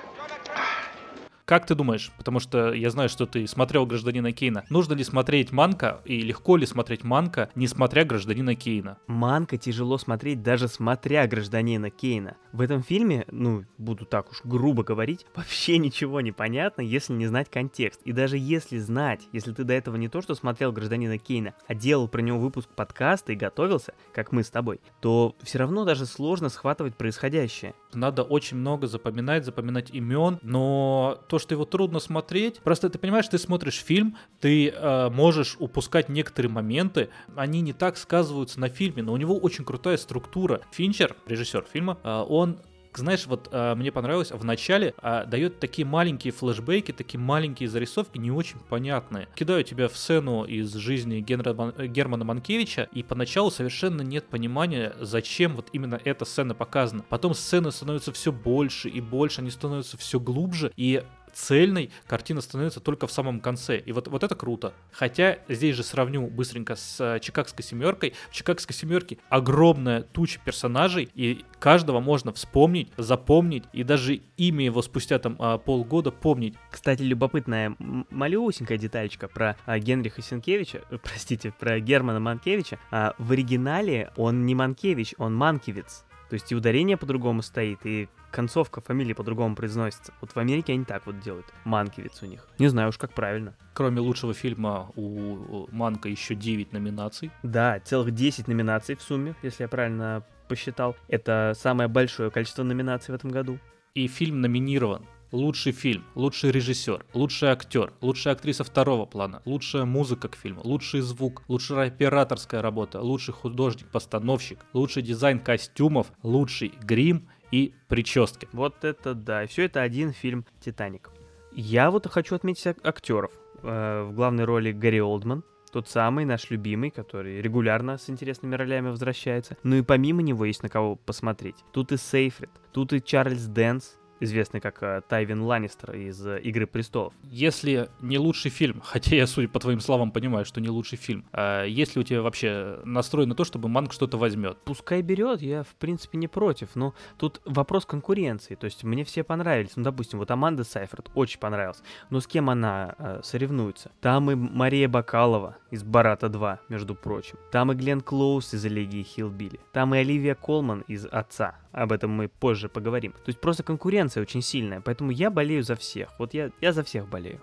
[1.46, 5.52] Как ты думаешь, потому что я знаю, что ты смотрел «Гражданина Кейна», нужно ли смотреть
[5.52, 8.98] «Манка» и легко ли смотреть «Манка», не смотря «Гражданина Кейна»?
[9.06, 12.36] «Манка» тяжело смотреть даже смотря «Гражданина Кейна».
[12.52, 17.28] В этом фильме, ну, буду так уж грубо говорить, вообще ничего не понятно, если не
[17.28, 18.02] знать контекст.
[18.02, 21.74] И даже если знать, если ты до этого не то, что смотрел «Гражданина Кейна», а
[21.76, 26.06] делал про него выпуск подкаста и готовился, как мы с тобой, то все равно даже
[26.06, 27.76] сложно схватывать происходящее.
[27.94, 33.28] Надо очень много запоминать, запоминать имен, но то, что его трудно смотреть, просто ты понимаешь,
[33.28, 39.02] ты смотришь фильм, ты э, можешь упускать некоторые моменты, они не так сказываются на фильме,
[39.02, 40.60] но у него очень крутая структура.
[40.72, 42.58] Финчер, режиссер фильма, э, он
[42.98, 48.18] знаешь, вот а, мне понравилось, в начале а, дает такие маленькие флешбеки, такие маленькие зарисовки,
[48.18, 49.28] не очень понятные.
[49.34, 55.56] Кидаю тебя в сцену из жизни Генра, Германа Манкевича, и поначалу совершенно нет понимания, зачем
[55.56, 57.04] вот именно эта сцена показана.
[57.08, 61.02] Потом сцены становятся все больше и больше, они становятся все глубже, и
[61.36, 63.78] цельной картина становится только в самом конце.
[63.78, 64.72] И вот, вот это круто.
[64.90, 68.14] Хотя здесь же сравню быстренько с э, Чикагской семеркой.
[68.30, 74.80] В Чикагской семерке огромная туча персонажей, и каждого можно вспомнить, запомнить, и даже имя его
[74.80, 76.54] спустя там а, полгода помнить.
[76.70, 82.78] Кстати, любопытная малюсенькая детальчика про а, Генриха Сенкевича, э, простите, про Германа Манкевича.
[82.90, 86.04] А, в оригинале он не Манкевич, он Манкевиц.
[86.30, 90.12] То есть и ударение по-другому стоит, и концовка фамилии по-другому произносится.
[90.20, 91.46] Вот в Америке они так вот делают.
[91.64, 92.46] Манкивец у них.
[92.58, 93.54] Не знаю уж, как правильно.
[93.72, 97.30] Кроме лучшего фильма у Манка еще 9 номинаций.
[97.42, 100.96] Да, целых 10 номинаций в сумме, если я правильно посчитал.
[101.08, 103.58] Это самое большое количество номинаций в этом году.
[103.94, 110.28] И фильм номинирован лучший фильм, лучший режиссер, лучший актер, лучшая актриса второго плана, лучшая музыка
[110.28, 117.74] к фильму, лучший звук, лучшая операторская работа, лучший художник-постановщик, лучший дизайн костюмов, лучший грим и
[117.88, 118.48] прически.
[118.52, 121.10] Вот это да, и все это один фильм «Титаник».
[121.52, 123.32] Я вот хочу отметить актеров.
[123.62, 128.88] Э, в главной роли Гари Олдман, тот самый наш любимый, который регулярно с интересными ролями
[128.88, 129.56] возвращается.
[129.62, 131.56] Ну и помимо него есть на кого посмотреть.
[131.72, 136.66] Тут и Сейфрид, тут и Чарльз Дэнс, известный как э, Тайвин Ланнистер из э, «Игры
[136.66, 137.12] престолов».
[137.24, 141.24] Если не лучший фильм, хотя я, судя по твоим словам, понимаю, что не лучший фильм,
[141.32, 144.58] а если у тебя вообще настрой на то, чтобы Манк что-то возьмет?
[144.64, 149.22] Пускай берет, я в принципе не против, но тут вопрос конкуренции, то есть мне все
[149.22, 153.90] понравились, ну допустим, вот Аманда Сейфрид очень понравилась, но с кем она э, соревнуется?
[154.00, 159.02] Там и Мария Бакалова из «Барата 2», между прочим, там и Глен Клоус из «Элегии
[159.02, 163.12] Хилбили», там и Оливия Колман из «Отца», об этом мы позже поговорим.
[163.12, 166.08] То есть просто конкуренция очень сильная, поэтому я болею за всех.
[166.18, 167.42] Вот я, я за всех болею.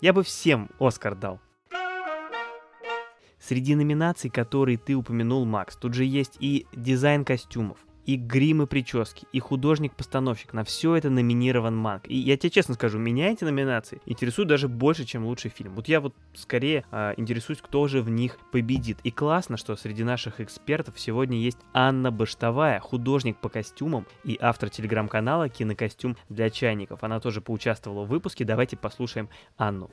[0.00, 1.40] Я бы всем Оскар дал.
[3.40, 8.66] Среди номинаций, которые ты упомянул, Макс, тут же есть и дизайн костюмов, и грим и
[8.66, 10.52] прически, и художник-постановщик.
[10.52, 12.08] На все это номинирован Манк.
[12.08, 15.74] И я тебе честно скажу, меня эти номинации интересуют даже больше, чем лучший фильм.
[15.74, 18.98] Вот я вот скорее э, интересуюсь, кто же в них победит.
[19.04, 24.70] И классно, что среди наших экспертов сегодня есть Анна Баштовая, художник по костюмам и автор
[24.70, 27.04] телеграм-канала «Кинокостюм для чайников».
[27.04, 28.44] Она тоже поучаствовала в выпуске.
[28.44, 29.90] Давайте послушаем Анну.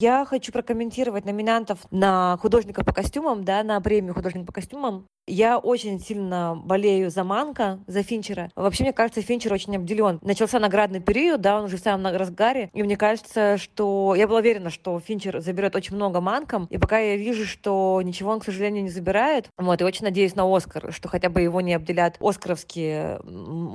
[0.00, 5.06] Я хочу прокомментировать номинантов на художника по костюмам, да, на премию художник по костюмам.
[5.30, 8.50] Я очень сильно болею за Манка, за Финчера.
[8.56, 10.18] Вообще, мне кажется, Финчер очень обделен.
[10.22, 12.68] Начался наградный период, да, он уже в самом разгаре.
[12.74, 14.14] И мне кажется, что...
[14.16, 16.66] Я была уверена, что Финчер заберет очень много Манком.
[16.68, 20.34] И пока я вижу, что ничего он, к сожалению, не забирает, вот, и очень надеюсь
[20.34, 23.20] на Оскар, что хотя бы его не обделят оскаровские,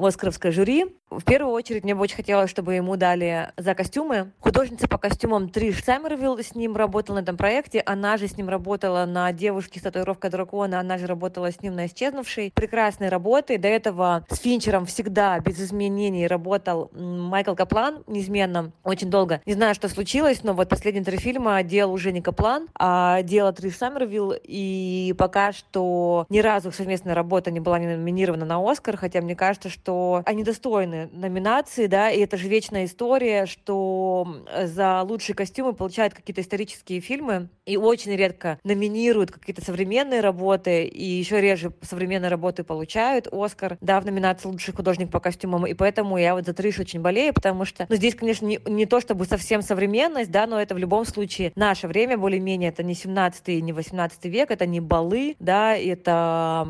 [0.01, 0.87] оскаровское жюри.
[1.09, 4.31] В первую очередь, мне бы очень хотелось, чтобы ему дали за костюмы.
[4.39, 7.81] Художница по костюмам Триш Саммервилл с ним работала на этом проекте.
[7.85, 11.61] Она же с ним работала на «Девушке с татуировкой дракона», она же работала работала с
[11.61, 12.51] ним на «Исчезнувшей».
[12.53, 13.57] Прекрасной работы.
[13.57, 19.41] До этого с Финчером всегда без изменений работал Майкл Каплан неизменно, очень долго.
[19.45, 23.53] Не знаю, что случилось, но вот последние три фильма делал уже не Каплан, а делал
[23.53, 29.21] Триш Саммервилл, и пока что ни разу совместная работа не была номинирована на Оскар, хотя
[29.21, 34.27] мне кажется, что они достойны номинации, да, и это же вечная история, что
[34.63, 41.19] за лучшие костюмы получают какие-то исторические фильмы, и очень редко номинируют какие-то современные работы, и
[41.25, 46.17] еще реже современные работы получают Оскар, да, в номинации «Лучший художник по костюмам», и поэтому
[46.17, 49.25] я вот за Триш очень болею, потому что, ну, здесь, конечно, не, не то чтобы
[49.25, 53.73] совсем современность, да, но это в любом случае наше время, более-менее, это не 17 не
[53.73, 56.67] 18 век, это не балы, да, это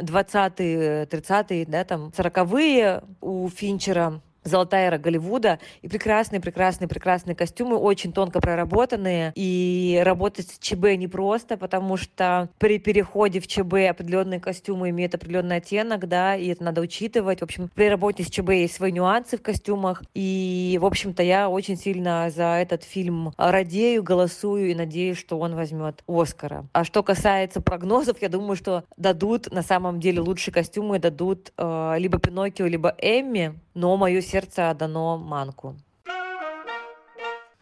[0.00, 7.76] 20-е, 30-е, да, там, 40-е у Финчера, золотая эра Голливуда, и прекрасные, прекрасные, прекрасные костюмы,
[7.76, 14.40] очень тонко проработанные, и работать с ЧБ непросто, потому что при переходе в ЧБ определенные
[14.40, 17.40] костюмы имеют определенный оттенок, да, и это надо учитывать.
[17.40, 21.48] В общем, при работе с ЧБ есть свои нюансы в костюмах, и, в общем-то, я
[21.48, 26.66] очень сильно за этот фильм радею, голосую и надеюсь, что он возьмет Оскара.
[26.72, 31.94] А что касается прогнозов, я думаю, что дадут на самом деле лучшие костюмы, дадут э,
[31.98, 35.76] либо Пиноккио, либо Эмми, но мое сердце отдано Манку.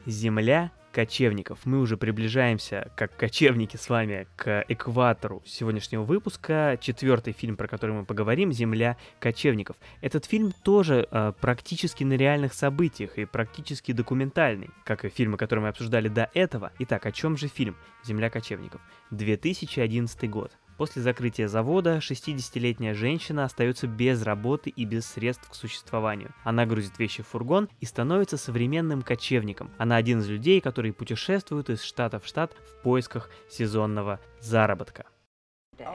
[0.06, 1.58] Земля кочевников.
[1.66, 6.78] Мы уже приближаемся, как кочевники с вами, к экватору сегодняшнего выпуска.
[6.80, 9.76] Четвертый фильм, про который мы поговорим, «Земля кочевников».
[10.00, 15.64] Этот фильм тоже э, практически на реальных событиях и практически документальный, как и фильмы, которые
[15.64, 16.72] мы обсуждали до этого.
[16.78, 17.76] Итак, о чем же фильм
[18.06, 18.80] «Земля кочевников»?
[19.10, 20.50] 2011 год.
[20.76, 26.34] После закрытия завода 60-летняя женщина остается без работы и без средств к существованию.
[26.44, 29.70] Она грузит вещи в фургон и становится современным кочевником.
[29.78, 35.06] Она один из людей, которые путешествуют из штата в штат в поисках сезонного заработка.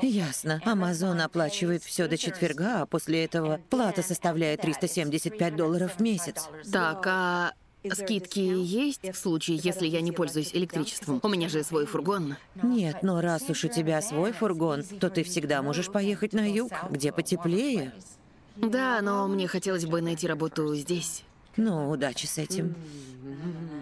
[0.01, 0.61] Ясно.
[0.65, 6.49] Амазон оплачивает все до четверга, а после этого плата составляет 375 долларов в месяц.
[6.71, 7.53] Так, а
[7.89, 11.19] Скидки есть в случае, если я не пользуюсь электричеством?
[11.23, 12.35] У меня же свой фургон.
[12.61, 16.71] Нет, но раз уж у тебя свой фургон, то ты всегда можешь поехать на юг,
[16.89, 17.93] где потеплее.
[18.55, 21.23] Да, но мне хотелось бы найти работу здесь.
[21.57, 22.75] Ну, удачи с этим.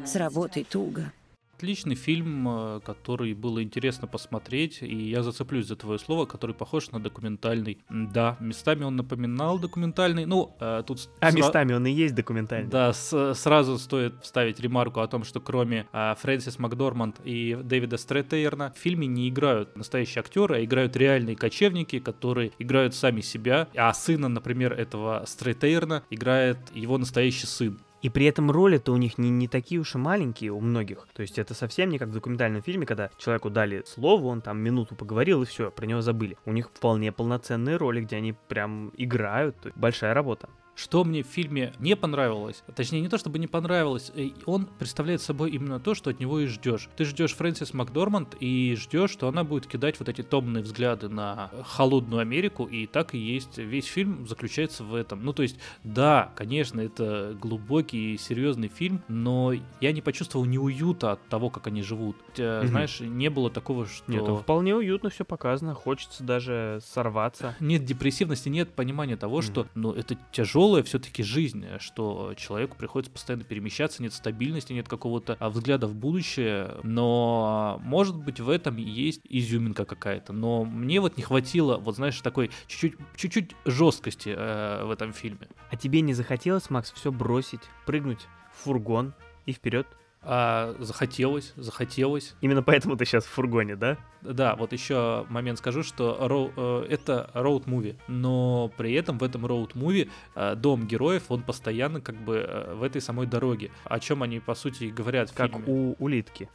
[0.06, 1.12] С работой туго.
[1.60, 6.90] Отличный фильм, э, который было интересно посмотреть, и я зацеплюсь за твое слово, который похож
[6.92, 7.80] на документальный.
[7.90, 11.10] Да, местами он напоминал документальный, ну, э, тут...
[11.20, 11.38] А сра...
[11.38, 12.70] местами он и есть документальный.
[12.70, 17.98] Да, с- сразу стоит вставить ремарку о том, что кроме э, Фрэнсис Макдорманд и Дэвида
[17.98, 23.68] Стрэттейерна в фильме не играют настоящие актеры, а играют реальные кочевники, которые играют сами себя,
[23.76, 27.82] а сына, например, этого Стрэттейерна играет его настоящий сын.
[28.02, 31.08] И при этом роли-то у них не, не такие уж и маленькие у многих.
[31.14, 34.60] То есть это совсем не как в документальном фильме, когда человеку дали слово, он там
[34.60, 36.38] минуту поговорил и все, про него забыли.
[36.46, 39.56] У них вполне полноценные роли, где они прям играют.
[39.76, 40.50] Большая работа.
[40.80, 45.22] Что мне в фильме не понравилось, точнее не то чтобы не понравилось, э, он представляет
[45.22, 46.88] собой именно то, что от него и ждешь.
[46.96, 51.52] Ты ждешь Фрэнсис Макдорманд и ждешь, что она будет кидать вот эти томные взгляды на
[51.66, 53.58] холодную Америку, и так и есть.
[53.58, 55.26] Весь фильм заключается в этом.
[55.26, 61.12] Ну то есть, да, конечно, это глубокий и серьезный фильм, но я не почувствовал неуюта
[61.12, 62.16] от того, как они живут.
[62.36, 64.10] Знаешь, не было такого, что...
[64.10, 67.54] Нет, вполне уютно все показано, хочется даже сорваться.
[67.60, 73.12] Нет депрессивности, нет понимания того, что ну, это тяжело тяжелая все-таки жизнь, что человеку приходится
[73.12, 78.78] постоянно перемещаться, нет стабильности, нет какого-то а, взгляда в будущее, но может быть в этом
[78.78, 84.84] есть изюминка какая-то, но мне вот не хватило, вот знаешь, такой чуть-чуть, чуть-чуть жесткости э,
[84.86, 85.48] в этом фильме.
[85.72, 89.16] А тебе не захотелось, Макс, все бросить, прыгнуть в фургон
[89.48, 89.88] и вперед
[90.22, 92.36] А, захотелось, захотелось.
[92.42, 93.98] Именно поэтому ты сейчас в фургоне, да?
[94.22, 99.46] Да, вот еще момент скажу, что роу, э, это роуд-муви, но при этом в этом
[99.46, 103.72] роуд-муви э, дом героев, он постоянно как бы э, в этой самой дороге.
[103.86, 105.64] О чем они, по сути, и говорят в Как фильме.
[105.68, 106.50] у улитки.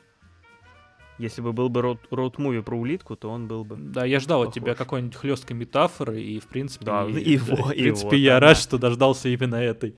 [1.17, 3.77] Если бы был бы роуд- роуд-муви про улитку, то он был бы...
[3.77, 4.63] Да, я ждал от похож.
[4.63, 8.09] тебя какой-нибудь хлесткой метафоры, и, в принципе, Да, и, и да, во- в и принципе,
[8.11, 8.49] вот я она.
[8.49, 9.95] рад, что дождался именно этой.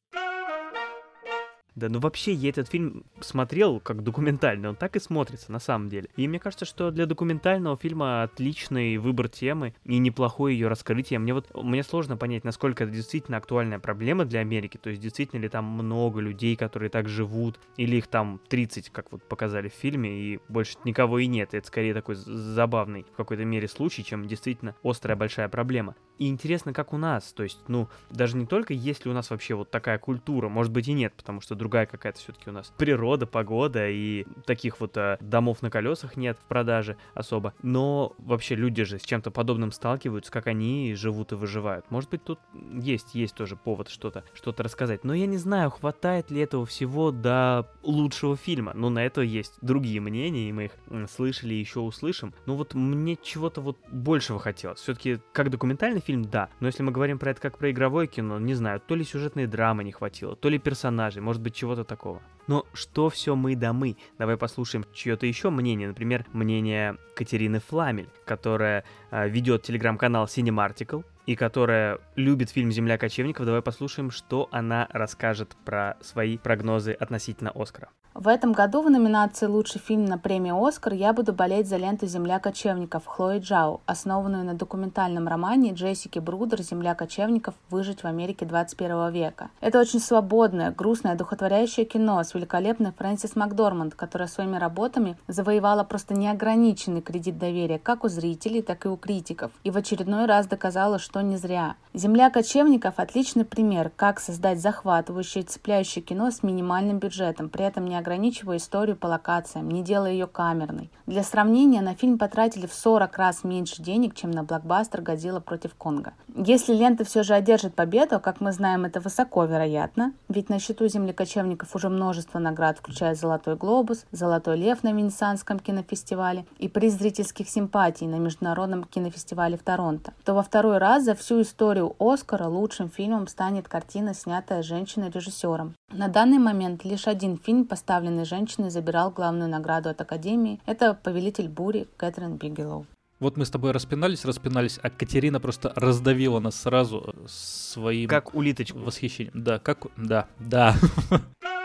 [1.77, 5.91] Да, ну вообще я этот фильм смотрел как документальный, он так и смотрится на самом
[5.91, 6.09] деле.
[6.17, 11.19] И мне кажется, что для документального фильма отличный выбор темы и неплохое ее раскрытие.
[11.19, 14.79] Мне вот мне сложно понять, насколько это действительно актуальная проблема для Америки.
[14.79, 19.13] То есть действительно ли там много людей, которые так живут, или их там 30, как
[19.13, 21.53] вот показали в фильме, и больше никого и нет.
[21.53, 25.95] Это скорее такой забавный в какой-то мере случай, чем действительно острая большая проблема.
[26.19, 27.33] И интересно, как у нас.
[27.35, 30.73] То есть, ну, даже не только есть ли у нас вообще вот такая культура, может
[30.73, 34.97] быть и нет, потому что другая какая-то все-таки у нас природа, погода и таких вот
[34.97, 37.55] э, домов на колесах нет в продаже особо.
[37.61, 41.91] Но вообще люди же с чем-то подобным сталкиваются, как они живут и выживают.
[41.91, 42.39] Может быть тут
[42.73, 45.03] есть, есть тоже повод что-то что рассказать.
[45.03, 48.71] Но я не знаю, хватает ли этого всего до лучшего фильма.
[48.75, 50.73] Ну, на это есть другие мнения, и мы их
[51.11, 52.33] слышали и еще услышим.
[52.47, 54.79] Ну вот мне чего-то вот большего хотелось.
[54.79, 56.49] Все-таки как документальный фильм, да.
[56.61, 59.47] Но если мы говорим про это как про игровое кино, не знаю, то ли сюжетной
[59.47, 62.23] драмы не хватило, то ли персонажей, может быть, чего-то такого.
[62.47, 63.97] Но что все мы да мы?
[64.19, 65.89] Давай послушаем чье-то еще мнение.
[65.89, 73.47] Например, мнение Катерины Фламель, которая э, ведет телеграм-канал Cinemarticle и которая любит фильм «Земля кочевников».
[73.47, 77.89] Давай послушаем, что она расскажет про свои прогнозы относительно Оскара.
[78.19, 82.07] В этом году в номинации «Лучший фильм» на премию «Оскар» я буду болеть за ленту
[82.07, 87.55] «Земля кочевников» Хлои Джао, основанную на документальном романе Джессики Брудер «Земля кочевников.
[87.69, 89.51] Выжить в Америке 21 века».
[89.61, 96.15] Это очень свободное, грустное, духотворяющее кино с великолепной Фрэнсис Макдорманд, которая своими работами завоевала просто
[96.15, 99.51] неограниченный кредит доверия как у зрителей, так и у критиков.
[99.65, 101.77] И в очередной раз доказала, что не зря.
[101.95, 107.97] «Земля кочевников»— отличный пример, как создать захватывающее цепляющее кино с минимальным бюджетом, при этом не
[107.97, 110.91] ограничивая историю по локациям, не делая ее камерной.
[111.07, 115.75] Для сравнения, на фильм потратили в 40 раз меньше денег, чем на блокбастер «Годзилла против
[115.75, 116.13] Конга».
[116.35, 120.89] Если лента все же одержит победу, как мы знаем, это высоко вероятно, ведь на счету
[120.89, 126.95] «Земли кочевников» уже множество наград, включая «Золотой глобус», «Золотой лев» на Венецианском кинофестивале и приз
[126.95, 132.49] зрительских симпатий на Международном кинофестивале в Торонто, то во второй раз за всю историю Оскара
[132.49, 135.75] лучшим фильмом станет картина, снятая женщиной-режиссером.
[135.93, 140.61] На данный момент лишь один фильм, поставленный женщиной, забирал главную награду от Академии.
[140.67, 142.87] Это «Повелитель бури» Кэтрин Бигелоу.
[143.19, 148.11] Вот мы с тобой распинались, распинались, а Катерина просто раздавила нас сразу своим...
[148.11, 148.79] Как улиточку.
[148.79, 149.33] Восхищением.
[149.35, 149.87] Да, как...
[149.97, 150.75] Да, да.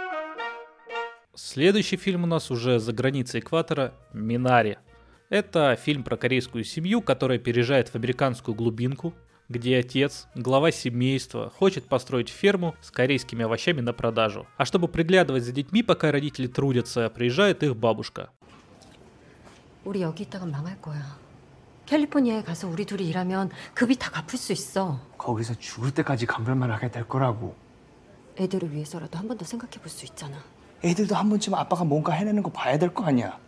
[1.35, 4.79] Следующий фильм у нас уже за границей экватора «Минари».
[5.29, 9.13] Это фильм про корейскую семью, которая переезжает в американскую глубинку,
[9.49, 14.47] где отец, глава семейства, хочет построить ферму с корейскими овощами на продажу.
[14.57, 18.31] А чтобы приглядывать за детьми, пока родители трудятся, приезжает их бабушка.
[19.85, 21.17] 우리 여기 있다가 망할 거야.
[21.87, 25.01] 캘리포니아에 가서 우리 둘이 일하면 급이 다 갚을 수 있어.
[25.17, 27.55] 거기서 죽을 때까지 감별만 하게 될 거라고.
[28.39, 30.43] 애들을 위해서라도 한 번 더 생각해 볼 수 있잖아.
[30.85, 33.39] 애들도 한 번쯤 아빠가 뭔가 해내는 거 봐야 될 거 아니야.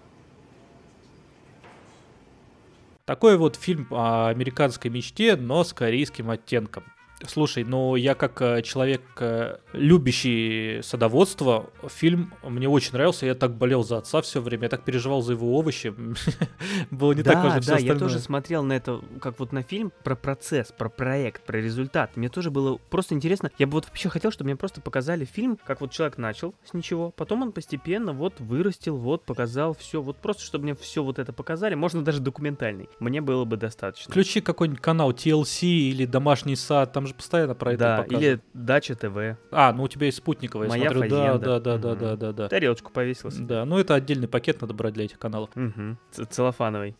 [3.06, 6.84] Такой вот фильм о американской мечте, но с корейским оттенком.
[7.27, 13.25] Слушай, ну я как э, человек, э, любящий садоводство, фильм мне очень нравился.
[13.25, 15.93] Я так болел за отца все время, я так переживал за его овощи.
[16.91, 17.99] Было не да, так важно все да, я остальное.
[17.99, 22.15] тоже смотрел на это, как вот на фильм про процесс, про проект, про результат.
[22.17, 23.51] Мне тоже было просто интересно.
[23.57, 26.73] Я бы вот вообще хотел, чтобы мне просто показали фильм, как вот человек начал с
[26.73, 31.19] ничего, потом он постепенно вот вырастил, вот показал все, вот просто, чтобы мне все вот
[31.19, 32.89] это показали, можно даже документальный.
[32.99, 34.11] Мне было бы достаточно.
[34.11, 38.23] Включи какой-нибудь канал TLC или Домашний сад, там же постоянно про это Да, показывают.
[38.23, 39.37] или Дача ТВ.
[39.51, 41.09] А, ну у тебя есть спутниковая, я Моя смотрю.
[41.09, 41.45] Да, фазенда.
[41.45, 42.49] да, да, да, да, да, да.
[42.49, 43.41] Тарелочку повесился.
[43.43, 45.49] Да, ну это отдельный пакет надо брать для этих каналов.
[45.55, 46.25] Угу.
[46.29, 46.95] Целлофановый.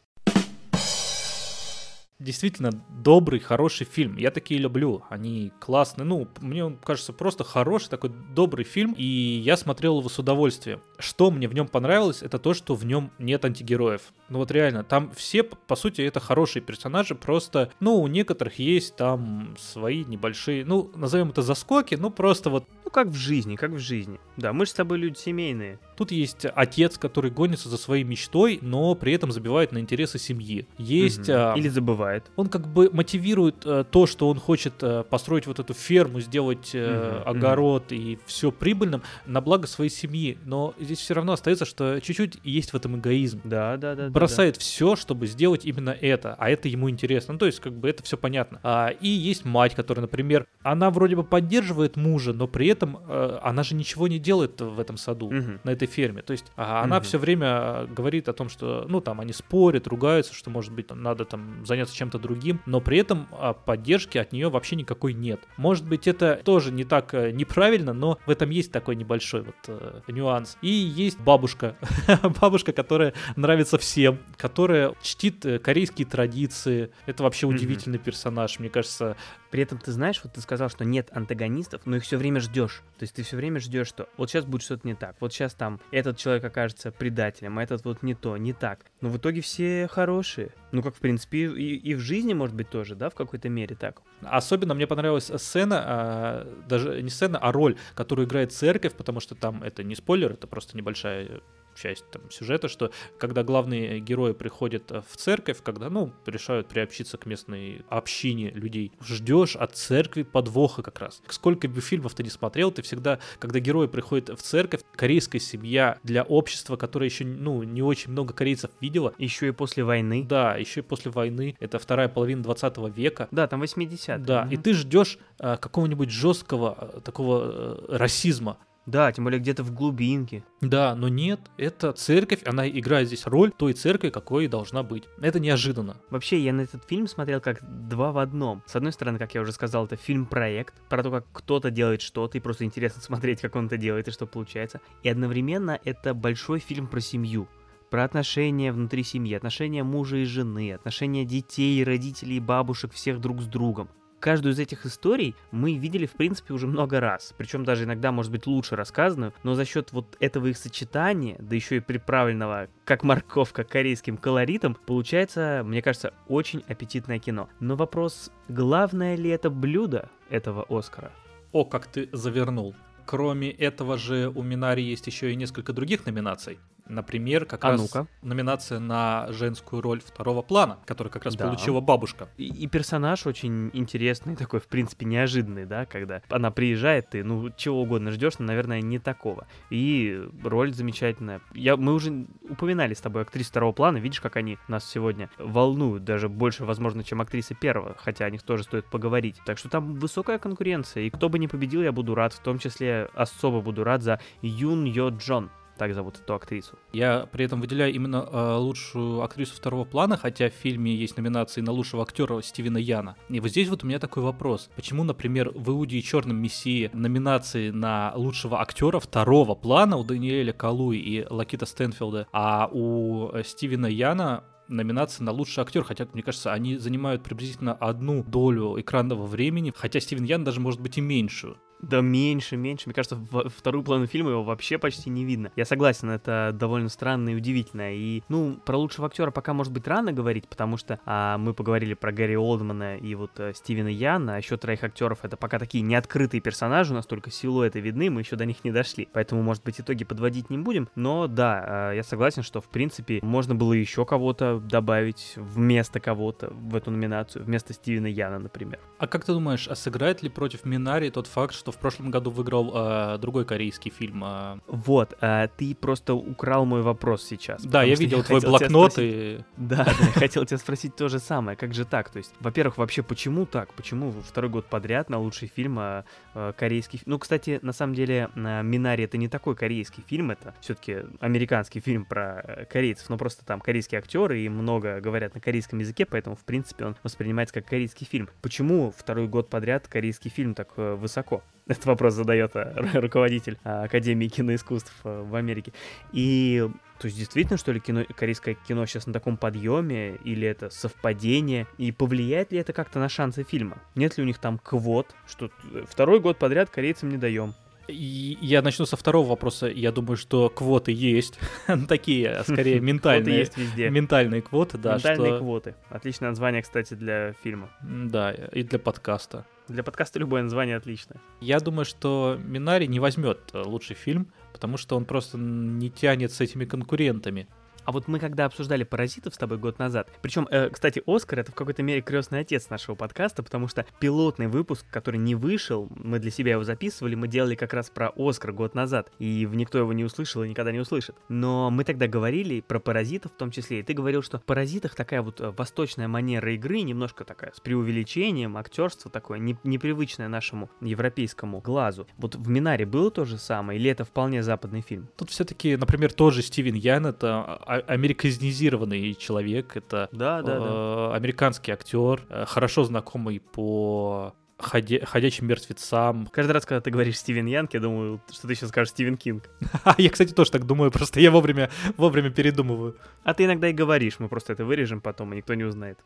[2.20, 4.16] Действительно добрый, хороший фильм.
[4.16, 5.03] Я такие люблю.
[5.09, 6.05] Они классные.
[6.05, 8.93] Ну, мне он кажется просто хороший, такой добрый фильм.
[8.97, 10.80] И я смотрел его с удовольствием.
[11.03, 14.01] Что мне в нем понравилось, это то, что в нем нет антигероев.
[14.29, 17.13] Ну вот реально, там все, по сути, это хорошие персонажи.
[17.13, 22.65] Просто, ну, у некоторых есть там свои небольшие, ну, назовем это заскоки, ну, просто вот,
[22.85, 24.19] ну, как в жизни, как в жизни.
[24.37, 25.77] Да, мы же с тобой люди семейные.
[25.97, 30.67] Тут есть отец, который гонится за своей мечтой, но при этом забивает на интересы семьи.
[30.77, 31.29] Есть...
[31.29, 32.31] А, Или забывает.
[32.35, 36.71] Он как бы мотивирует э, то, что он хочет э, построить вот эту ферму, сделать
[36.73, 40.37] Мгм, огород и все прибыльным на благо своей семьи.
[40.45, 43.41] Но здесь все равно остается, что чуть-чуть есть в этом эгоизм.
[43.43, 44.05] Да, да, да.
[44.05, 47.33] да, Бросает все, чтобы сделать именно это, а это ему интересно.
[47.33, 48.59] Ну, то есть, как бы это все понятно.
[48.63, 53.39] А, и есть мать, которая, например, она вроде бы поддерживает мужа, но при этом э,
[53.41, 55.59] она же ничего не делает в этом саду, Мгм.
[55.63, 56.21] на этой ферме.
[56.21, 57.03] То есть, а, она Мгм.
[57.05, 61.25] все время говорит о том, что, ну, там, они спорят, ругаются, что, может быть, надо
[61.25, 65.39] там заняться чем-то другим, но при этом а, поддержки от нее вообще никакой нет.
[65.57, 69.55] Может быть, это тоже не так э, неправильно, но в этом есть такой небольшой вот
[69.67, 70.57] э, нюанс.
[70.61, 71.76] И есть бабушка,
[72.41, 76.91] бабушка, которая нравится всем, которая чтит э, корейские традиции.
[77.05, 79.15] Это вообще удивительный персонаж, мне кажется.
[79.53, 82.81] При этом ты знаешь, вот ты сказал, что нет антагонистов, но их все время ждешь.
[82.97, 85.15] То есть ты все время ждешь, что вот сейчас будет что-то не так.
[85.19, 88.83] Вот сейчас там этот человек окажется предателем, а этот вот не то, не так.
[89.01, 90.49] Но в итоге все хорошие.
[90.71, 93.75] Ну, как в принципе и, и в жизни, может быть, тоже, да, в какой-то мере
[93.75, 94.01] так.
[94.23, 99.35] Особенно мне понравилась сцена, а, даже не сцена, а роль, которую играет церковь, потому что
[99.35, 101.41] там это не спойлер, это просто небольшая
[101.76, 107.17] часть там, сюжета, что когда главные герои приходят э, в церковь, когда, ну, решают приобщиться
[107.17, 111.21] к местной общине людей, ждешь от церкви подвоха как раз.
[111.30, 115.97] Сколько бы фильмов ты не смотрел, ты всегда, когда герои приходят в церковь, корейская семья
[116.03, 119.13] для общества, которое еще, ну, не очень много корейцев видела.
[119.17, 120.26] Еще и после войны.
[120.28, 121.55] Да, еще и после войны.
[121.59, 123.28] Это вторая половина 20 века.
[123.32, 124.17] Да, там 80-е.
[124.17, 128.57] Да, и ты ждешь э, какого-нибудь жесткого э, такого э, расизма.
[128.86, 130.43] Да, тем более где-то в глубинке.
[130.59, 135.05] Да, но нет, это церковь, она играет здесь роль той церкви, какой и должна быть.
[135.21, 135.95] Это неожиданно.
[136.09, 138.61] Вообще, я на этот фильм смотрел как два в одном.
[138.65, 142.38] С одной стороны, как я уже сказал, это фильм-проект про то, как кто-то делает что-то,
[142.38, 144.81] и просто интересно смотреть, как он это делает и что получается.
[145.01, 147.47] И одновременно это большой фильм про семью.
[147.89, 153.45] Про отношения внутри семьи, отношения мужа и жены, отношения детей, родителей, бабушек, всех друг с
[153.45, 153.88] другом.
[154.24, 157.34] Каждую из этих историй мы видели, в принципе, уже много раз.
[157.38, 161.57] Причем даже иногда, может быть, лучше рассказанную, но за счет вот этого их сочетания, да
[161.57, 167.49] еще и приправленного, как морковка, корейским колоритом, получается, мне кажется, очень аппетитное кино.
[167.59, 171.11] Но вопрос, главное ли это блюдо этого Оскара?
[171.51, 172.74] О, как ты завернул.
[173.05, 176.59] Кроме этого же у Минари есть еще и несколько других номинаций.
[176.88, 178.07] Например, как А раз ну-ка.
[178.21, 181.45] номинация на женскую роль второго плана, которую как раз Да.
[181.47, 182.27] получила бабушка.
[182.38, 187.49] И, и персонаж очень интересный, такой, в принципе, неожиданный, да, когда она приезжает, ты, ну,
[187.55, 189.47] чего угодно ждешь, но, наверное, не такого.
[189.69, 191.41] И роль замечательная.
[191.53, 196.03] Я, мы уже упоминали с тобой актрис второго плана, видишь, как они нас сегодня волнуют,
[196.03, 199.38] даже больше, возможно, чем актрисы первого, хотя о них тоже стоит поговорить.
[199.45, 202.59] Так что там высокая конкуренция, и кто бы ни победил, я буду рад, в том
[202.59, 205.49] числе особо буду рад за Юн Йо Джон.
[205.78, 206.78] Так зовут эту актрису.
[206.91, 211.61] Я при этом выделяю именно э, лучшую актрису второго плана, хотя в фильме есть номинации
[211.61, 213.15] на лучшего актера Стивена Яна.
[213.30, 214.69] И вот здесь вот у меня такой вопрос.
[214.76, 220.53] Почему, например, в «Иуде и черном мессии» номинации на лучшего актера второго плана у Даниэля
[220.53, 226.24] Калуи и Лакита Стэнфилда, а у э, Стивена Яна номинации на лучший актер, хотя, мне
[226.24, 231.01] кажется, они занимают приблизительно одну долю экранного времени, хотя Стивен Ян даже может быть и
[231.01, 231.57] меньшую.
[231.84, 232.84] Да меньше, меньше.
[232.88, 235.51] Мне кажется, во вторую половину фильма его вообще почти не видно.
[235.57, 237.93] Я согласен, это довольно странно и удивительно.
[237.93, 241.93] И, ну, про лучшего актера пока может быть рано говорить, потому что а, мы поговорили
[241.93, 245.84] про Гарри Олдмана и вот а, Стивена Яна, а еще троих актеров это пока такие
[245.84, 249.09] неоткрытые персонажи, у нас только силуэты видны, мы еще до них не дошли.
[249.11, 250.88] Поэтому, может быть, итоги подводить не будем.
[250.95, 256.47] Но да, а, я согласен, что в принципе можно было еще кого-то добавить вместо кого-то
[256.49, 258.79] в эту номинацию, вместо Стивена Яна, например.
[258.99, 262.32] А как ты думаешь, а сыграет ли против Минари тот факт, что в прошлом году
[262.32, 264.24] выиграл э, другой корейский фильм?
[264.26, 264.59] э?
[264.67, 267.63] Вот, а, ты просто украл мой вопрос сейчас.
[267.65, 269.43] Да, я видел твой хотел тебя блокнот спросить- и...
[269.57, 271.57] Да, да, я хотел тебя спросить то же самое.
[271.57, 272.09] Как же так?
[272.09, 273.74] То есть, во-первых, вообще, почему так?
[273.74, 277.01] Почему второй год подряд на лучший фильм а, а, корейский?
[277.05, 281.80] Ну, кстати, на самом деле, а, Минари это не такой корейский фильм, это все-таки американский
[281.80, 286.05] фильм про э, корейцев, но просто там корейские актеры и много говорят на корейском языке,
[286.05, 288.30] поэтому, в принципе, он воспринимается как корейский фильм.
[288.41, 291.43] Почему второй год подряд корейский фильм так э, высоко?
[291.68, 295.74] Этот вопрос задает ру- руководитель а, Академии киноискусств а, в Америке.
[296.11, 296.68] И
[296.99, 301.68] то есть действительно, что ли, кино, корейское кино сейчас на таком подъеме, или это совпадение,
[301.78, 303.78] и повлияет ли это как-то на шансы фильма?
[303.95, 307.55] Нет ли у них там квот, что э, второй год подряд корейцам не даем?
[307.88, 309.67] И я начну со второго вопроса.
[309.67, 311.39] Я думаю, что квоты есть.
[311.88, 313.39] Такие, скорее, ментальные.
[313.39, 313.89] есть везде.
[313.89, 314.95] Ментальные квоты, да.
[314.95, 315.75] Ментальные что- квоты.
[315.89, 317.69] Отличное название, кстати, для фильма.
[317.81, 319.45] Да, и для подкаста.
[319.67, 321.21] Для подкаста любое название отличное.
[321.41, 326.31] Я думаю, что Минари не возьмет э, лучший фильм, потому что он просто не тянет
[326.31, 327.47] с этими конкурентами.
[327.86, 331.51] А вот мы когда обсуждали «Паразитов» с тобой год назад, причем, э, кстати, «Оскар»— это
[331.51, 336.19] в какой-то мере крестный отец нашего подкаста, потому что пилотный выпуск, который не вышел, мы
[336.19, 339.93] для себя его записывали, мы делали как раз про «Оскар» год назад, и никто его
[339.93, 341.15] не услышал и никогда не услышит.
[341.29, 344.95] Но мы тогда говорили про «Паразитов» в том числе, и ты говорил, что в «Паразитах»
[344.95, 350.69] такая вот э, восточная манера игры, немножко такая с преувеличением, актерство такое, не- непривычное нашему
[350.81, 352.07] европейскому глазу.
[352.17, 355.09] Вот в «Минаре» было то же самое, или это вполне западный фильм?
[355.17, 361.11] Тут все-таки, например, тот же Стивен Ян это а- американизированный человек, это Да, да, э,
[361.15, 366.28] американский актер, э, хорошо знакомый по ходе- ходячим мертвецам.
[366.28, 369.49] Каждый раз, когда ты говоришь Стивен Янг, я думаю, что ты сейчас скажешь Стивен Кинг.
[369.97, 372.95] Я, кстати, тоже так думаю, просто я вовремя, вовремя передумываю.
[373.24, 375.99] А ты иногда и говоришь, мы просто это вырежем потом, и никто не узнает.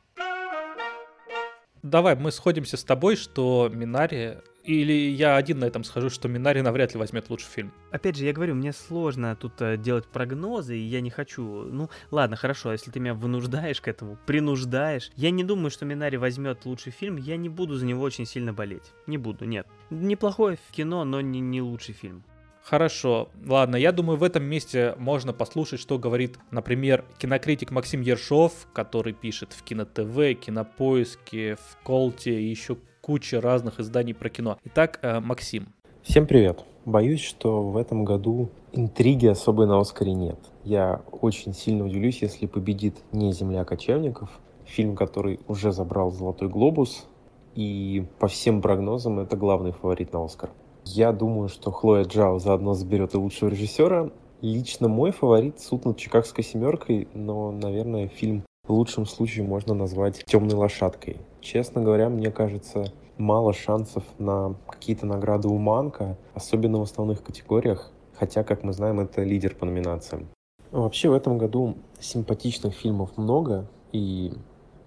[1.83, 6.61] Давай, мы сходимся с тобой, что Минари, или я один на этом схожу, что Минари
[6.61, 7.71] навряд ли возьмет лучший фильм.
[7.89, 11.63] Опять же, я говорю, мне сложно тут э, делать прогнозы, и я не хочу.
[11.63, 15.09] Ну, ладно, хорошо, если ты меня вынуждаешь к этому, принуждаешь.
[15.15, 18.51] Я не думаю, что Минари возьмет лучший фильм, я не буду за него очень сильно
[18.51, 18.91] болеть.
[19.07, 19.65] Не буду, нет.
[19.89, 22.25] Неплохое кино, но не, не лучший фильм.
[22.61, 28.67] Хорошо, ладно, я думаю, в этом месте можно послушать, что говорит, например, кинокритик Максим Ершов,
[28.73, 32.75] который пишет в Кино ТВ, Кинопоиске, в Колте и еще
[33.07, 34.57] куча разных изданий про кино.
[34.65, 35.67] Итак, э, Максим.
[36.03, 36.65] Всем привет.
[36.83, 40.37] Боюсь, что в этом году интриги особой на Оскаре нет.
[40.65, 44.29] Я очень сильно удивлюсь, если победит не «Земля кочевников»,
[44.65, 47.07] фильм, который уже забрал «Золотой глобус»,
[47.55, 50.49] и по всем прогнозам это главный фаворит на Оскар.
[50.83, 54.11] Я думаю, что Хлоя Джао заодно заберет и лучшего режиссера.
[54.41, 60.25] Лично мой фаворит «Суд над Чикагской семеркой», но, наверное, фильм в лучшем случае можно назвать
[60.25, 61.15] «Темной лошадкой».
[61.49, 67.89] Честно говоря, мне кажется, мало шансов на какие-то награды у Манка, особенно в основных категориях,
[68.13, 70.27] хотя, как мы знаем, это лидер по номинациям.
[70.71, 74.33] Вообще в этом году симпатичных фильмов много, и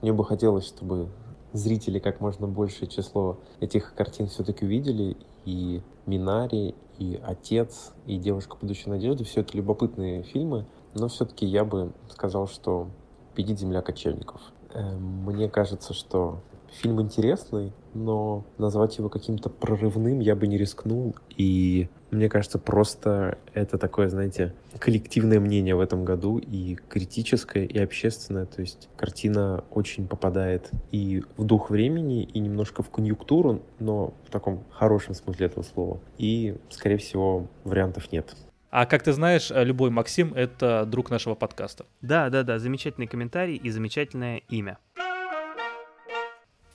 [0.02, 1.08] мне бы хотелось, чтобы
[1.54, 8.58] зрители как можно большее число этих картин все-таки увидели, и «Минари», и «Отец», и «Девушка
[8.60, 12.88] будущей надежды»— все это любопытные фильмы, но все-таки я бы сказал, что
[13.32, 14.42] «Победит земля кочевников».
[14.74, 16.40] Э, Мне кажется, что
[16.72, 23.38] фильм интересный, но назвать его каким-то прорывным я бы не рискнул, и мне кажется, просто
[23.54, 29.64] это такое, знаете, коллективное мнение в этом году, и критическое, и общественное, то есть картина
[29.70, 35.46] очень попадает и в дух времени, и немножко в конъюнктуру, но в таком хорошем смысле
[35.46, 38.34] этого слова, и, скорее всего, вариантов нет.
[38.70, 41.86] А как ты знаешь, любой Максим— это друг нашего подкаста.
[42.02, 44.78] Да, да, да, замечательный комментарий и замечательное имя.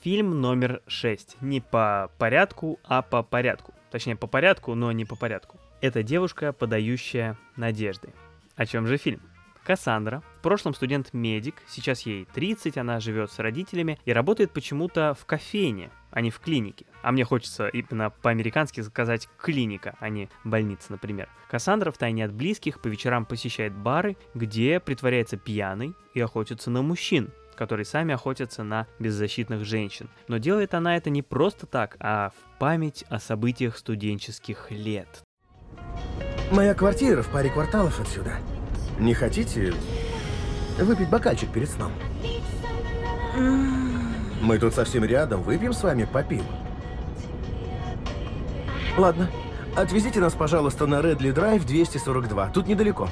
[0.06, 1.38] Фильм номер 6.
[1.41, 3.74] Не по порядку, а по порядку.
[3.89, 5.60] Точнее, по порядку, но не по порядку.
[5.82, 8.14] Это девушка, подающая надежды.
[8.56, 9.20] О чем же фильм?
[9.64, 15.26] Кассандра, в прошлом студент-медик, сейчас ей 30, она живет с родителями и работает почему-то в
[15.26, 16.86] кофейне, а не в клинике.
[17.01, 21.30] А мне хочется именно по-американски сказать клиника, а не больница, например.
[21.49, 27.32] Кассандра втайне от близких по вечерам посещает бары, где притворяется пьяной и охотится на мужчин,
[27.56, 30.10] которые сами охотятся на беззащитных женщин.
[30.28, 35.24] Но делает она это не просто так, а в память о событиях студенческих лет.
[36.51, 38.38] Моя квартира в паре кварталов отсюда.
[38.99, 39.74] Не хотите
[40.80, 41.91] выпить бокальчик перед сном?
[44.41, 46.45] Мы тут совсем рядом, выпьем с вами по пиву.
[48.97, 49.30] Ладно,
[49.76, 52.49] отвезите нас, пожалуйста, на Редли Драйв 242.
[52.49, 53.10] Тут недалеко.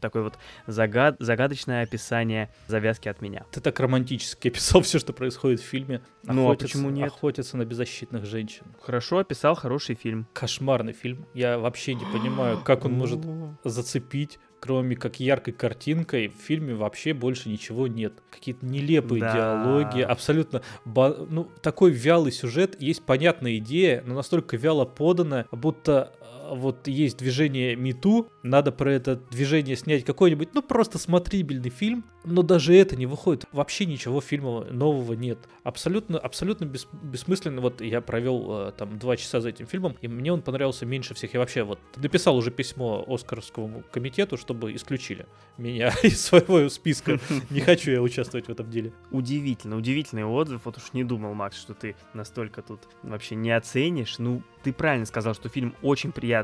[0.00, 1.16] Такое вот загад...
[1.18, 3.44] загадочное описание завязки от меня.
[3.50, 6.02] Ты так романтически описал все, что происходит в фильме.
[6.24, 7.08] Ну, а Охотятся- почему нет?
[7.08, 8.64] Охотятся на беззащитных женщин.
[8.80, 10.26] Хорошо описал, хороший фильм.
[10.32, 11.26] Кошмарный фильм.
[11.34, 13.20] Я вообще не понимаю, как он может
[13.64, 16.28] зацепить, кроме как яркой картинкой.
[16.28, 18.14] В фильме вообще больше ничего нет.
[18.30, 19.32] Какие-то нелепые Да.
[19.32, 20.62] диалоги, абсолютно...
[20.84, 26.12] Ну, такой вялый сюжет, есть понятная идея, но настолько вяло подана, будто
[26.54, 32.42] вот есть движение Мету, надо про это движение снять какой-нибудь, ну, просто смотрибельный фильм, но
[32.42, 33.44] даже это не выходит.
[33.52, 35.38] Вообще ничего фильма нового нет.
[35.64, 37.60] Абсолютно, абсолютно бес- бессмысленно.
[37.60, 41.14] Вот я провел э, там два часа за этим фильмом, и мне он понравился меньше
[41.14, 41.34] всех.
[41.34, 45.26] Я вообще вот написал уже письмо Оскаровскому комитету, чтобы исключили
[45.56, 47.18] меня из своего списка.
[47.50, 48.92] Не хочу я участвовать в этом деле.
[49.10, 50.62] Удивительно, удивительный отзыв.
[50.64, 54.18] Вот уж не думал, Макс, что ты настолько тут вообще не оценишь.
[54.18, 56.37] Ну, Ты правильно сказал, что фильм очень приятный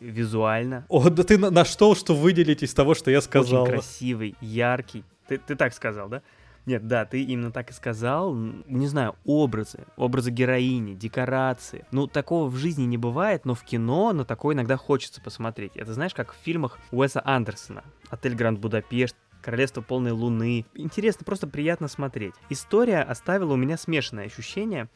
[0.00, 0.86] визуально.
[0.88, 3.62] О, да ты на, на что, что выделить из того, что я сказал?
[3.62, 5.04] Очень красивый, яркий.
[5.28, 6.22] Ты, ты так сказал, да?
[6.66, 8.34] Нет, да, ты именно так и сказал.
[8.34, 11.86] Не знаю, образы, образы героини, декорации.
[11.90, 15.72] Ну, такого в жизни не бывает, но в кино на такое иногда хочется посмотреть.
[15.76, 17.84] Это знаешь, как в фильмах Уэса Андерсона.
[18.10, 20.66] «Отель Гранд Будапешт», Королевство полной луны.
[20.74, 22.34] Интересно, просто приятно смотреть.
[22.50, 24.88] История оставила у меня смешанное ощущение.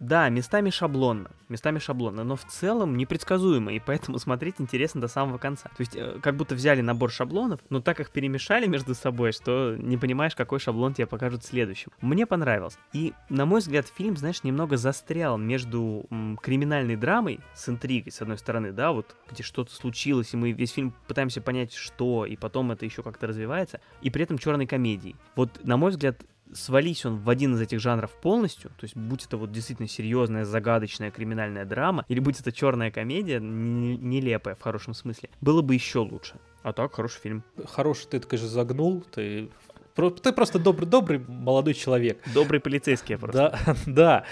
[0.00, 5.38] Да, местами шаблонно, местами шаблонно, но в целом непредсказуемо, и поэтому смотреть интересно до самого
[5.38, 5.68] конца.
[5.68, 9.74] То есть, э, как будто взяли набор шаблонов, но так их перемешали между собой, что
[9.78, 11.92] не понимаешь, какой шаблон тебе покажут следующим.
[12.00, 12.78] Мне понравилось.
[12.92, 18.20] И, на мой взгляд, фильм, знаешь, немного застрял между м, криминальной драмой с интригой, с
[18.20, 22.36] одной стороны, да, вот где что-то случилось, и мы весь фильм пытаемся понять, что, и
[22.36, 25.16] потом это еще как-то развивается, и при этом черной комедией.
[25.34, 26.22] Вот, на мой взгляд,
[26.52, 30.44] свались он в один из этих жанров полностью, то есть будь это вот действительно серьезная,
[30.44, 36.00] загадочная криминальная драма, или будь это черная комедия, нелепая в хорошем смысле, было бы еще
[36.00, 36.36] лучше.
[36.62, 37.44] А так, хороший фильм.
[37.66, 39.50] Хороший ты, конечно, загнул, ты
[39.96, 42.20] ты просто добрый, добрый молодой человек.
[42.34, 43.58] Добрый полицейский я просто.
[43.64, 44.24] Да, да.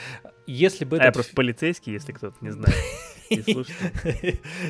[0.47, 0.99] Если бы...
[0.99, 2.77] А я просто полицейский, если кто-то не знает.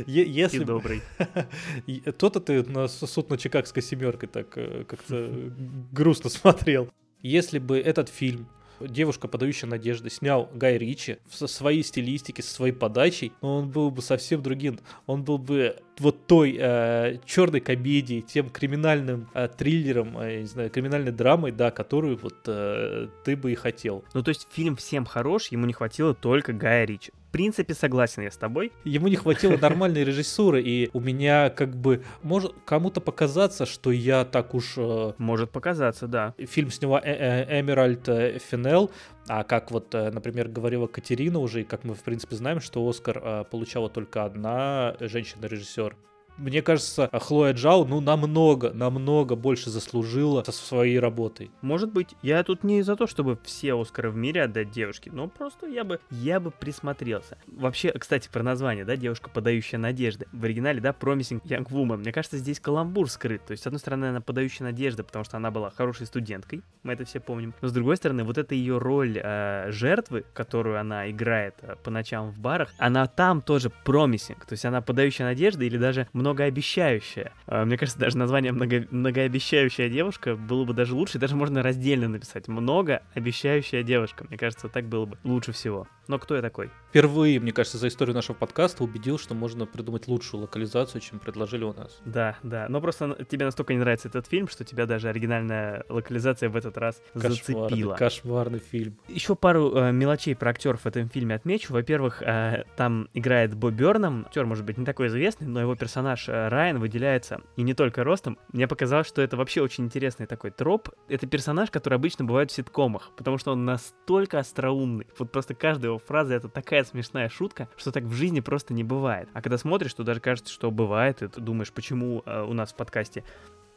[0.07, 1.03] Если и добрый.
[2.19, 5.51] То-то ты на суд на Чикагской семеркой так э, как-то
[5.93, 6.89] грустно смотрел.
[7.25, 8.49] Если бы этот фильм
[8.81, 14.03] девушка, подающая надежды, снял Гай Ричи со своей стилистики, со своей подачей, он был бы
[14.03, 14.79] совсем другим.
[15.07, 20.71] Он был бы вот той э, черной комедией, тем криминальным э, триллером, э, не знаю,
[20.71, 24.05] криминальной драмой, да, которую вот э, ты бы и хотел.
[24.15, 28.31] Ну, то есть фильм всем хорош, ему не хватило только Гая Ричи принципе согласен я
[28.31, 28.71] с тобой.
[28.85, 34.25] Ему не хватило нормальной режиссуры, и у меня как бы может кому-то показаться, что я
[34.25, 34.75] так уж...
[34.77, 36.33] Э, может показаться, да.
[36.39, 38.07] Фильм сняла э -э Эмеральд
[38.41, 38.93] Финел,
[39.27, 42.87] а как вот, э, например, говорила Катерина уже, и как мы, в принципе, знаем, что
[42.87, 45.97] Оскар э, получала только одна женщина-режиссер.
[46.37, 51.53] Мне кажется, Хлоя Джао, ну, намного, намного больше заслужила со своей работой.
[51.63, 55.29] Может быть, я тут не за то, чтобы все Оскары в мире отдать девушке, но
[55.29, 57.39] просто я бы, я бы присмотрелся.
[57.47, 60.27] Вообще, кстати, про название, да, девушка, подающая надежды.
[60.33, 61.99] В оригинале, да, Promising Young Woman.
[61.99, 63.45] Мне кажется, здесь каламбур скрыт.
[63.47, 66.95] То есть, с одной стороны, она подающая надежды, потому что она была хорошей студенткой, мы
[66.95, 67.55] это все помним.
[67.63, 71.91] Но с другой стороны, вот эта ее роль э, жертвы, которую она играет э, по
[71.91, 74.39] ночам в барах, она там тоже promising.
[74.47, 77.33] То есть, она подающая надежды или даже многообещающая.
[77.47, 82.09] А, мне кажется, даже название много, многообещающая девушка было бы даже лучше, даже можно раздельно
[82.09, 82.49] написать.
[82.49, 84.25] Многообещающая девушка.
[84.27, 85.87] Мне кажется, так было бы лучше всего.
[86.07, 86.71] Но кто я такой?
[86.91, 91.65] Впервые, мне кажется, за историю нашего подкаста убедил, что можно придумать лучшую локализацию, чем предложили
[91.65, 91.99] у нас.
[92.05, 92.67] Да, да.
[92.69, 96.77] Но просто тебе настолько не нравится этот фильм, что тебя даже оригинальная локализация в этот
[96.77, 97.95] раз кошмарный, зацепила.
[97.95, 98.99] Кошмарный фильм.
[99.09, 101.73] Еще пару э, мелочей про актеров в этом фильме отмечу.
[101.73, 104.27] Во-первых, э, там играет Бо Берном.
[104.27, 108.05] Актер, может быть, не такой известный, но его персонаж э, Райан выделяется и не только
[108.05, 108.39] ростом.
[108.53, 110.91] Мне показалось, что это вообще очень интересный такой троп.
[111.09, 115.07] Это персонаж, который обычно бывает в ситкомах, потому что он настолько остроумный.
[115.19, 118.85] Вот просто каждая его фраза— это такая смешная шутка, что так в жизни просто не
[118.85, 119.29] бывает.
[119.33, 122.73] А когда смотришь, то даже кажется, что бывает, и ты думаешь, почему э, у нас
[122.73, 123.25] в подкасте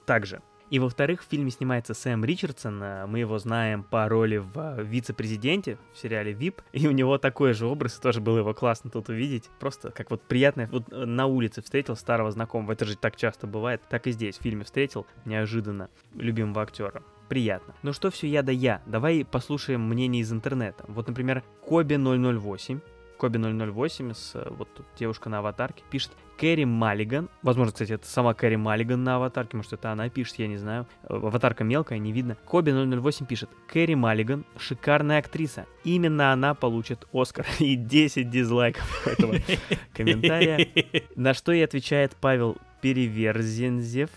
[0.05, 0.41] так же.
[0.69, 4.83] И во-вторых, в фильме снимается Сэм Ричардсон, э, мы его знаем по роли в э,
[4.83, 9.09] вице-президенте в сериале VIP, и у него такой же образ, тоже было его классно тут
[9.09, 9.49] увидеть.
[9.59, 13.47] Просто как вот приятно, вот э, на улице встретил старого знакомого, это же так часто
[13.47, 17.75] бывает, так и здесь в фильме встретил неожиданно любимого актера приятно.
[17.83, 18.81] Но что все я да я?
[18.85, 20.85] Давай послушаем мнение из интернета.
[20.87, 22.79] Вот, например, Коби 008
[23.17, 27.29] Коби 008 с вот тут девушка на аватарке пишет Кэрри Маллиган.
[27.41, 30.87] Возможно, кстати, это сама Кэрри Маллиган на аватарке, может, это она пишет, я не знаю.
[31.07, 32.37] Аватарка мелкая, не видно.
[32.45, 35.65] Коби 008 пишет Кэрри Маллиган шикарная актриса.
[35.83, 37.45] Именно она получит Оскар.
[37.59, 39.35] И 10 дизлайков этого
[39.93, 40.67] комментария.
[41.15, 44.09] На что и отвечает Павел Переверзензев.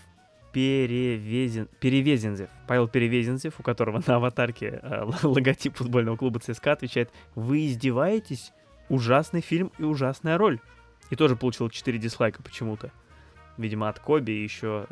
[0.53, 1.69] Перевезен...
[1.79, 2.49] Перевезензев.
[2.67, 8.51] Павел Перевезензев, у которого на аватарке э, логотип футбольного клуба ЦСКА, отвечает «Вы издеваетесь?
[8.89, 10.59] Ужасный фильм и ужасная роль».
[11.11, 12.91] И тоже получил 4 дизлайка почему-то.
[13.57, 14.87] Видимо, от Коби и еще,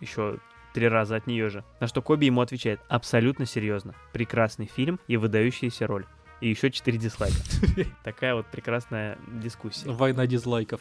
[0.00, 0.38] еще
[0.72, 1.64] три раза от нее же.
[1.80, 3.94] На что Коби ему отвечает «Абсолютно серьезно.
[4.12, 6.06] Прекрасный фильм и выдающаяся роль»
[6.40, 7.36] и еще 4 дизлайка.
[8.04, 9.90] Такая вот прекрасная дискуссия.
[9.90, 10.80] Война дизлайков.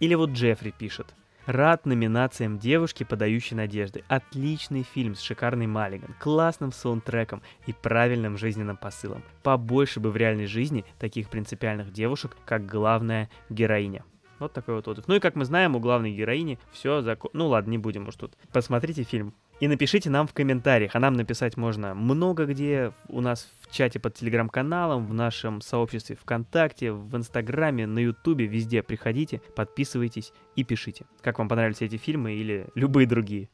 [0.00, 1.14] Или вот Джеффри пишет.
[1.46, 4.02] Рад номинациям девушки, подающей надежды.
[4.08, 9.22] Отличный фильм с шикарной Маллиган, классным саундтреком и правильным жизненным посылом.
[9.44, 14.04] Побольше бы в реальной жизни таких принципиальных девушек, как главная героиня.
[14.40, 15.06] Вот такой вот отзыв.
[15.06, 17.30] Ну и как мы знаем, у главной героини все закон...
[17.32, 18.32] Ну ладно, не будем уж тут.
[18.52, 19.32] Посмотрите фильм.
[19.58, 20.94] И напишите нам в комментариях.
[20.94, 22.92] А нам написать можно много где.
[23.08, 28.82] У нас в чате под телеграм-каналом, в нашем сообществе ВКонтакте, в Инстаграме, на Ютубе, везде.
[28.82, 31.06] Приходите, подписывайтесь и пишите.
[31.22, 33.48] Как вам понравились эти фильмы или любые другие.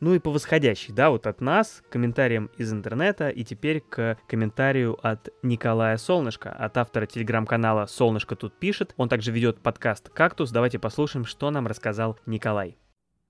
[0.00, 4.18] Ну и по восходящей, да, вот от нас, к комментариям из интернета, и теперь к
[4.26, 8.94] комментарию от Николая Солнышко, от автора телеграм-канала «Солнышко тут пишет».
[8.96, 10.50] Он также ведет подкаст «Кактус».
[10.50, 12.78] Давайте послушаем, что нам рассказал Николай.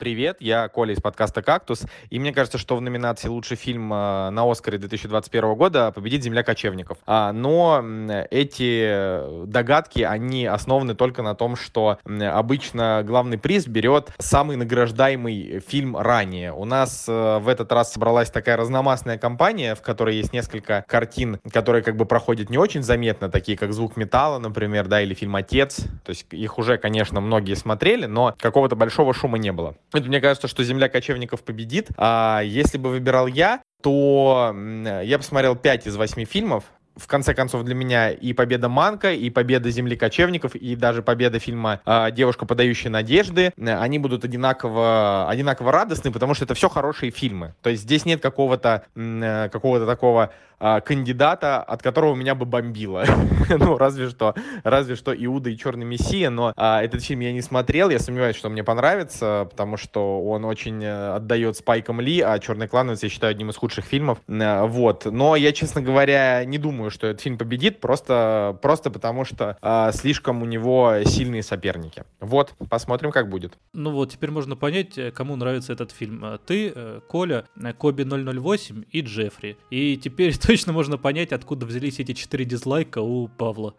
[0.03, 4.31] Привет, я Коля из подкаста «Кактус», и мне кажется, что в номинации «Лучший фильм» э,
[4.31, 6.99] на «Оскаре» 2021 года победит «Земля кочевников».
[7.07, 7.81] А, но
[8.29, 15.97] эти догадки, они основаны только на том, что обычно главный приз берет самый награждаемый фильм
[15.97, 16.53] ранее.
[16.53, 21.39] У нас э, в этот раз собралась такая разномастная компания, в которой есть несколько картин,
[21.53, 25.37] которые как бы проходят не очень заметно, такие как «Звук металла», например, да, или фильм
[25.37, 25.77] «Отец».
[26.05, 29.77] То есть их уже, конечно, многие смотрели, но какого-то большого шума не было.
[29.93, 31.89] Это, мне кажется, что «Земля кочевников» победит.
[31.97, 34.55] А если бы выбирал я, то
[35.03, 36.65] я посмотрел 5 из 8 фильмов.
[36.97, 41.39] В конце концов, для меня и победа Манка, и победа Земли кочевников, и даже победа
[41.39, 47.11] фильма э, «Девушка, подающая надежды», они будут одинаково, одинаково радостны, потому что это все хорошие
[47.11, 47.55] фильмы.
[47.63, 50.33] То есть здесь нет какого-то э, какого такого
[50.65, 53.05] а, кандидата, от которого меня бы бомбило.
[53.49, 57.43] ну, разве что, разве что Иуда и Черный Мессия, но а, этот фильм я не
[57.43, 62.39] смотрел, я сомневаюсь, что мне понравится, потому что он очень э, отдает Спайком Ли, а
[62.39, 64.19] Черный клановец я считаю одним из худших фильмов.
[64.29, 65.05] Э, вот.
[65.07, 69.93] Но я, честно говоря, не думаю, что этот фильм победит, просто, просто потому что а,
[69.93, 72.05] слишком у него сильные соперники.
[72.21, 73.59] Вот, посмотрим, как будет.
[73.73, 76.39] Ну вот, теперь можно понять, э, кому нравится этот фильм.
[76.47, 77.47] Ты, Коля,
[77.79, 79.57] Коби 008 и Джеффри.
[79.71, 83.75] И теперь точно можно понять, откуда взялись эти четыре дизлайка у Павла.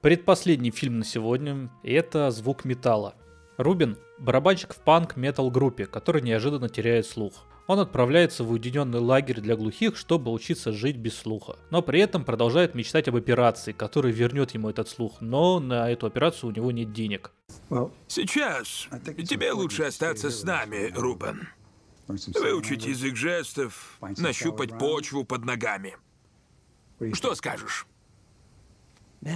[0.00, 3.14] Предпоследний фильм на сегодня– это «Звук металла».
[3.58, 7.44] Рубин– барабанщик в панк-метал группе, который неожиданно теряет слух.
[7.70, 11.54] Он отправляется в уединенный лагерь для глухих, чтобы учиться жить без слуха.
[11.70, 16.06] Но при этом продолжает мечтать об операции, которая вернет ему этот слух, но на эту
[16.08, 17.30] операцию у него нет денег.
[18.08, 18.88] Сейчас
[19.28, 21.46] тебе лучше остаться с нами, Рубен.
[22.08, 25.96] Выучить язык жестов, нащупать почву под ногами.
[27.12, 27.86] Что скажешь?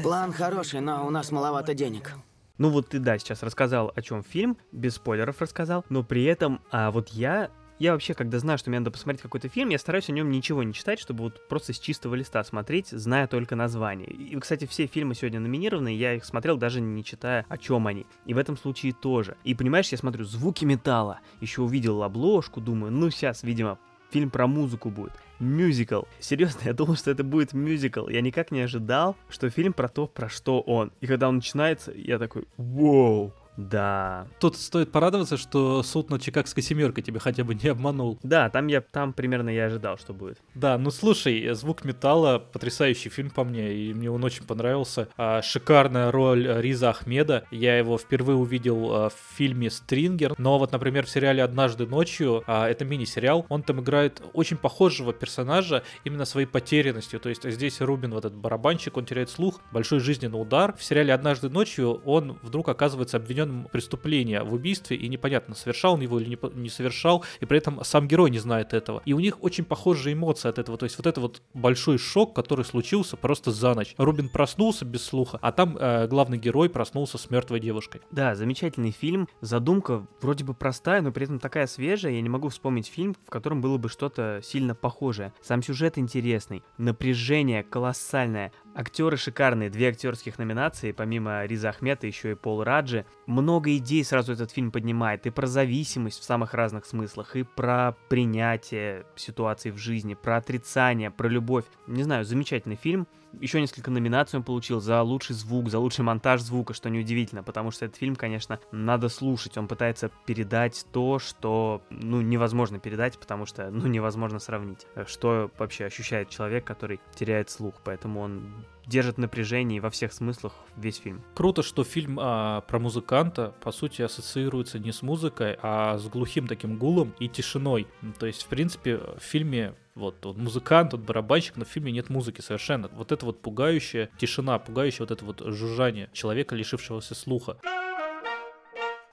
[0.02, 2.10] План хороший, но у нас маловато денег.
[2.58, 6.60] Ну вот ты, да, сейчас рассказал, о чем фильм, без спойлеров рассказал, но при этом,
[6.72, 10.08] а вот я я вообще, когда знаю, что мне надо посмотреть какой-то фильм, я стараюсь
[10.08, 14.08] о нем ничего не читать, чтобы вот просто с чистого листа смотреть, зная только название.
[14.08, 18.06] И, кстати, все фильмы сегодня номинированы, я их смотрел даже не читая, о чем они.
[18.26, 19.36] И в этом случае тоже.
[19.44, 23.78] И понимаешь, я смотрю звуки металла, еще увидел обложку, думаю, ну сейчас, видимо,
[24.10, 25.12] фильм про музыку будет.
[25.40, 26.02] Мюзикл.
[26.20, 28.08] Серьезно, я думал, что это будет мюзикл.
[28.08, 30.92] Я никак не ожидал, что фильм про то, про что он.
[31.00, 34.26] И когда он начинается, я такой, вау, да.
[34.40, 38.18] Тут стоит порадоваться, что суд над Чикагской семеркой тебя хотя бы не обманул.
[38.22, 40.38] Да, там я там примерно я ожидал, что будет.
[40.54, 45.08] Да, ну слушай, звук металла потрясающий фильм по мне, и мне он очень понравился.
[45.16, 47.46] А, шикарная роль Риза Ахмеда.
[47.50, 50.34] Я его впервые увидел а, в фильме Стрингер.
[50.38, 55.12] Но вот, например, в сериале Однажды ночью, а, это мини-сериал, он там играет очень похожего
[55.12, 57.20] персонажа именно своей потерянностью.
[57.20, 60.74] То есть здесь Рубин, вот этот барабанщик, он теряет слух, большой жизненный удар.
[60.76, 65.94] В сериале Однажды ночью он вдруг оказывается обвинен обвиненным преступления в убийстве, и непонятно, совершал
[65.94, 69.02] он его или не, не совершал, и при этом сам герой не знает этого.
[69.04, 70.76] И у них очень похожие эмоции от этого.
[70.78, 73.94] То есть вот это вот большой шок, который случился просто за ночь.
[73.98, 78.00] Рубин проснулся без слуха, а там э, главный герой проснулся с мертвой девушкой.
[78.10, 79.28] Да, замечательный фильм.
[79.40, 82.12] Задумка вроде бы простая, но при этом такая свежая.
[82.12, 85.32] Я не могу вспомнить фильм, в котором было бы что-то сильно похожее.
[85.42, 88.52] Сам сюжет интересный, напряжение колоссальное.
[88.76, 93.06] Актеры шикарные, две актерских номинации, помимо Риза Ахмета, еще и Пол Раджи.
[93.26, 97.94] Много идей сразу этот фильм поднимает, и про зависимость в самых разных смыслах, и про
[98.08, 101.66] принятие ситуации в жизни, про отрицание, про любовь.
[101.86, 103.06] Не знаю, замечательный фильм.
[103.40, 107.70] Еще несколько номинаций он получил за лучший звук, за лучший монтаж звука, что неудивительно, потому
[107.70, 109.56] что этот фильм, конечно, надо слушать.
[109.56, 114.86] Он пытается передать то, что, ну, невозможно передать, потому что, ну, невозможно сравнить.
[115.06, 120.98] Что вообще ощущает человек, который теряет слух, поэтому он держит напряжение во всех смыслах весь
[120.98, 121.22] фильм.
[121.34, 126.46] Круто, что фильм а, про музыканта, по сути, ассоциируется не с музыкой, а с глухим
[126.46, 127.86] таким гулом и тишиной.
[128.18, 132.10] То есть, в принципе, в фильме вот он музыкант, он барабанщик, но в фильме нет
[132.10, 132.88] музыки совершенно.
[132.88, 137.58] Вот это вот пугающая тишина, пугающая вот это вот жужжание человека, лишившегося слуха.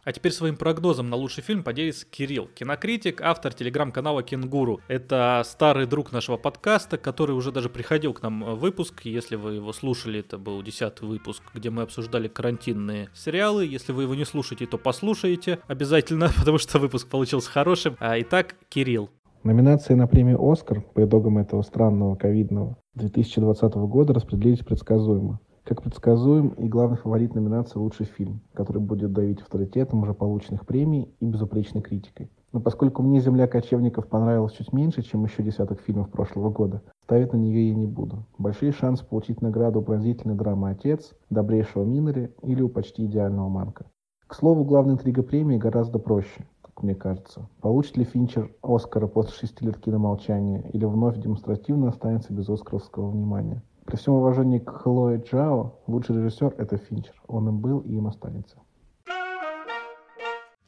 [0.04, 4.82] А теперь своим прогнозом на лучший фильм поделится Кирилл, кинокритик, автор телеграм-канала Кенгуру.
[4.88, 9.02] Это старый друг нашего подкаста, который уже даже приходил к нам в выпуск.
[9.04, 13.66] Если вы его слушали, это был десятый выпуск, где мы обсуждали карантинные сериалы.
[13.68, 17.96] Если вы его не слушаете, то послушайте обязательно, потому что выпуск получился хорошим.
[18.00, 19.12] А, итак, Кирилл.
[19.44, 25.40] Номинации на премию «Оскар» по итогам этого странного ковидного 2020 года распределились предсказуемо.
[25.64, 31.10] Как предсказуем и главный фаворит номинации «Лучший фильм», который будет давить авторитетом уже полученных премий
[31.20, 32.30] и безупречной критикой.
[32.54, 37.34] Но поскольку мне «Земля кочевников» понравилась чуть меньше, чем еще десяток фильмов прошлого года, ставить
[37.34, 38.28] на нее я не буду.
[38.38, 43.88] Большие шансы получить награду у пронзительной драмы «Отец», «Добрейшего Миннери» или у почти идеального Манка.
[44.28, 46.46] К слову, главная интрига премии гораздо проще
[46.84, 47.48] мне кажется.
[47.62, 53.62] Получит ли Финчер Оскара после шести лет киномолчания или вновь демонстративно останется без оскаровского внимания?
[53.86, 57.14] При всем уважении к Хлое Джао, лучший режиссер— это Финчер.
[57.28, 58.58] Он им был и им останется.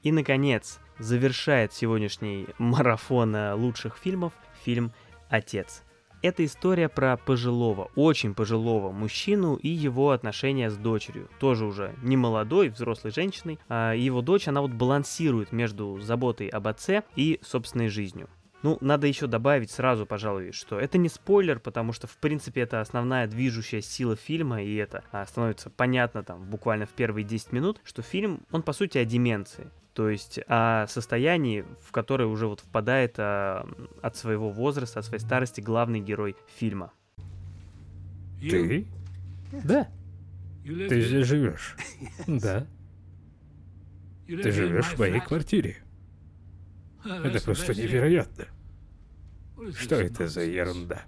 [0.01, 4.33] И, наконец, завершает сегодняшний марафон лучших фильмов
[4.63, 4.91] фильм
[5.29, 5.83] «Отец».
[6.23, 11.29] Это история про пожилого, очень пожилого мужчину и его отношения с дочерью.
[11.37, 13.59] Тоже уже не молодой, взрослой женщиной.
[13.67, 18.29] А его дочь, она вот балансирует между заботой об отце и собственной жизнью.
[18.61, 22.79] Ну, надо еще добавить сразу, пожалуй, что это не спойлер, потому что, в принципе, это
[22.79, 27.81] основная движущая сила фильма, и это а, становится понятно там буквально в первые 10 минут,
[27.83, 32.61] что фильм, он по сути о деменции то есть о состоянии, в которое уже вот
[32.61, 33.67] впадает а,
[34.01, 36.91] от своего возраста, от своей старости главный герой фильма.
[38.39, 38.87] Ты?
[39.63, 39.87] Да.
[40.63, 41.75] Ты здесь живешь?
[42.27, 42.67] Да.
[44.25, 45.77] Ты живешь в моей квартире.
[47.03, 48.45] Это просто невероятно.
[49.77, 51.03] Что это за ерунда?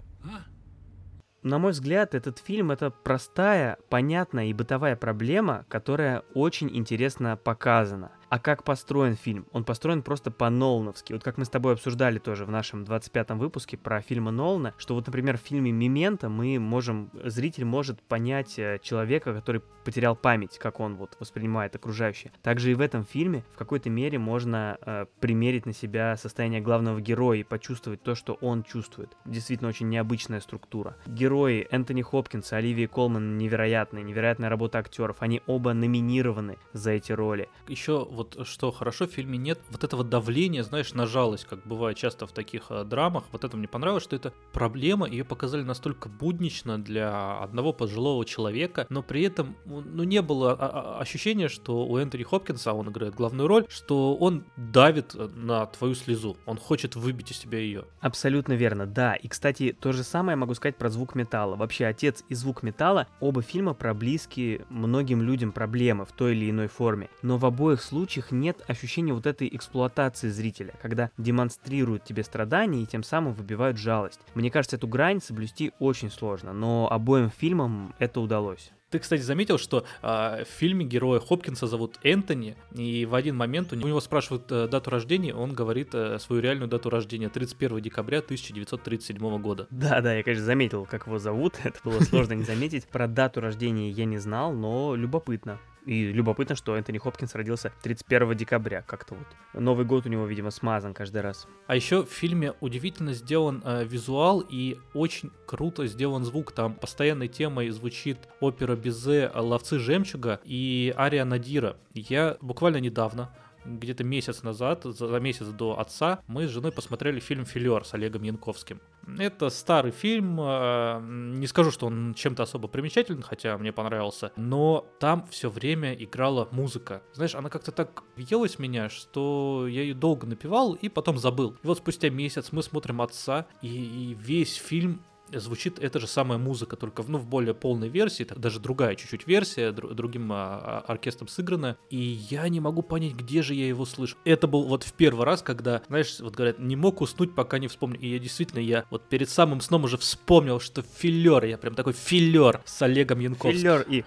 [1.42, 8.10] На мой взгляд, этот фильм это простая, понятная и бытовая проблема, которая очень интересно показана.
[8.28, 9.46] А как построен фильм?
[9.52, 11.12] Он построен просто по-нолановски.
[11.12, 14.94] Вот как мы с тобой обсуждали тоже в нашем 25-м выпуске про фильмы Нолана, что
[14.94, 20.58] вот, например, в фильме «Мемента» мы можем, зритель может понять э, человека, который потерял память,
[20.58, 22.32] как он вот воспринимает окружающее.
[22.42, 27.00] Также и в этом фильме в какой-то мере можно э, примерить на себя состояние главного
[27.00, 29.16] героя и почувствовать то, что он чувствует.
[29.24, 30.96] Действительно очень необычная структура.
[31.06, 35.18] Герои Энтони Хопкинс и Оливии Колман невероятные, невероятная работа актеров.
[35.20, 37.48] Они оба номинированы за эти роли.
[37.68, 41.96] Еще вот что хорошо в фильме нет вот этого давления, знаешь, на жалость, как бывает
[41.96, 43.24] часто в таких э, драмах.
[43.32, 48.86] Вот это мне понравилось, что это проблема, ее показали настолько буднично для одного пожилого человека,
[48.88, 53.14] но при этом ну, не было а, а, ощущения, что у Энтони Хопкинса, он играет
[53.14, 57.84] главную роль, что он давит э, на твою слезу, он хочет выбить из себя ее.
[58.00, 59.14] Абсолютно верно, да.
[59.14, 61.56] И, кстати, то же самое могу сказать про звук металла.
[61.56, 66.50] Вообще, отец и звук металла, оба фильма про близкие многим людям проблемы в той или
[66.50, 67.10] иной форме.
[67.22, 72.84] Но в обоих случаях случаях нет ощущения вот этой эксплуатации зрителя, когда демонстрируют тебе страдания
[72.84, 74.20] и тем самым выбивают жалость.
[74.34, 78.70] Мне кажется, эту грань соблюсти очень сложно, но обоим фильмам это удалось.
[78.90, 83.72] Ты, кстати, заметил, что э, в фильме героя Хопкинса зовут Энтони, и в один момент
[83.72, 88.18] у него спрашивают э, дату рождения, он говорит э, свою реальную дату рождения 31 декабря
[88.18, 89.66] 1937 года.
[89.70, 92.86] Да, да, я, конечно, заметил, как его зовут, это было сложно не заметить.
[92.86, 95.58] Про дату рождения я не знал, но любопытно.
[95.86, 98.82] И любопытно, что Энтони Хопкинс родился 31 декабря.
[98.82, 99.26] Как-то вот.
[99.54, 101.46] Новый год у него, видимо, смазан каждый раз.
[101.68, 106.50] А еще в фильме удивительно сделан э, визуал и очень круто сделан звук.
[106.52, 111.76] Там постоянной темой звучит опера Бизе «Ловцы жемчуга» и ария Надира.
[111.94, 113.30] Я буквально недавно
[113.66, 118.22] где-то месяц назад, за месяц до отца, мы с женой посмотрели фильм «Филер» с Олегом
[118.22, 118.80] Янковским.
[119.18, 124.86] Это старый фильм, а, не скажу, что он чем-то особо примечателен, хотя мне понравился, но
[124.98, 127.02] там все время играла музыка.
[127.12, 131.56] Знаешь, она как-то так въелась в меня, что я ее долго напевал и потом забыл.
[131.62, 135.02] И вот спустя месяц мы смотрим «Отца», и, и весь фильм
[135.32, 139.72] звучит эта же самая музыка, только ну, в более полной версии, даже другая чуть-чуть версия,
[139.72, 143.84] др- другим а, а, оркестром сыграна, и я не могу понять, где же я его
[143.84, 144.16] слышу.
[144.24, 147.68] Это был вот в первый раз, когда, знаешь, вот говорят, не мог уснуть, пока не
[147.68, 151.74] вспомнил, и я действительно, я вот перед самым сном уже вспомнил, что филер, я прям
[151.74, 153.58] такой филер с Олегом Янковским.
[153.58, 154.04] Филер и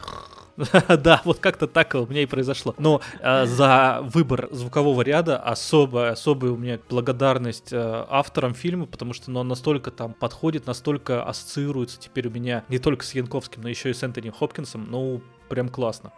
[0.99, 2.75] да, вот как-то так у меня и произошло.
[2.77, 9.13] Но э, за выбор звукового ряда особая, особая у меня благодарность э, авторам фильма, потому
[9.13, 13.61] что ну, он настолько там подходит, настолько ассоциируется теперь у меня не только с Янковским,
[13.61, 14.87] но еще и с Энтони Хопкинсом.
[14.89, 16.11] Ну, прям классно.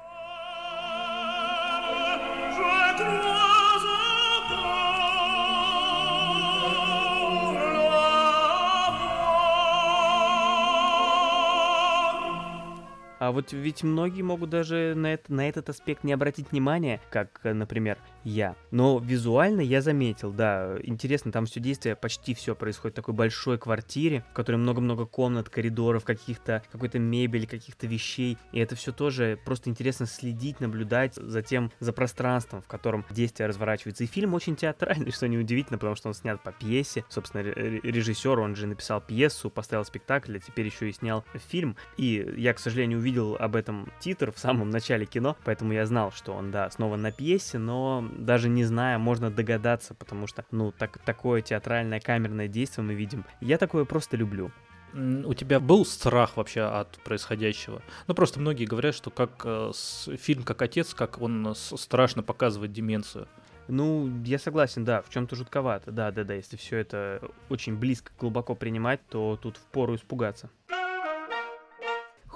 [13.32, 17.40] А вот ведь многие могут даже на, это, на этот аспект не обратить внимания, как,
[17.44, 18.56] э, например, я.
[18.72, 23.58] Но визуально я заметил, да, интересно, там все действие, почти все происходит в такой большой
[23.58, 28.38] квартире, в которой много-много комнат, коридоров, каких-то, какой-то мебели, каких-то вещей.
[28.52, 33.48] И это все тоже просто интересно следить, наблюдать за тем, за пространством, в котором действие
[33.48, 34.04] разворачивается.
[34.04, 37.06] И фильм очень театральный, что неудивительно, потому что он снят по пьесе.
[37.10, 41.76] Собственно, режиссер, он же написал пьесу, поставил спектакль, а теперь еще и снял фильм.
[41.98, 46.12] И я, к сожалению, увидел об этом титр в самом начале кино, поэтому я знал,
[46.12, 50.72] что он, да, снова на пьесе, но даже не зная, можно догадаться, потому что, ну,
[50.72, 53.26] так, такое театральное камерное действие мы видим.
[53.40, 54.52] Я такое просто люблю.
[54.94, 57.82] У тебя был страх вообще от происходящего?
[58.08, 62.74] Ну, просто многие говорят, что как э, с, фильм как отец, как он страшно показывает
[62.74, 63.28] деменцию.
[63.70, 65.92] Ну, я согласен, да, в чем-то жутковато.
[65.92, 70.50] Да, да, да, если все это очень близко, глубоко принимать, то тут впору испугаться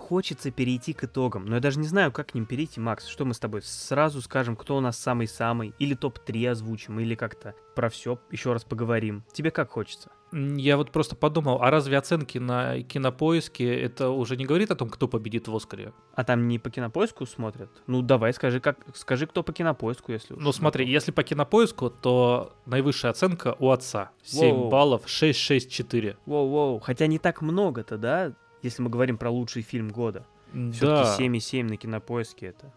[0.05, 3.07] хочется перейти к итогам, но я даже не знаю, как к ним перейти, Макс.
[3.07, 7.55] Что мы с тобой сразу скажем, кто у нас самый-самый, или топ-3 озвучим, или как-то
[7.75, 9.23] про все еще раз поговорим.
[9.33, 10.11] Тебе как хочется?
[10.31, 14.89] Я вот просто подумал, а разве оценки на кинопоиске это уже не говорит о том,
[14.89, 15.93] кто победит в Оскаре?
[16.13, 17.69] А там не по кинопоиску смотрят?
[17.87, 20.33] Ну давай, скажи, как, скажи, кто по кинопоиску, если.
[20.33, 24.11] Ну смотри, если по кинопоиску, то наивысшая оценка у отца.
[24.23, 24.69] 7 Воу.
[24.69, 26.17] баллов, 664.
[26.25, 28.33] Воу-воу, хотя не так много-то, да?
[28.65, 30.25] Если мы говорим про лучший фильм года.
[30.51, 32.73] Все-таки 7,7 на кинопоиске это.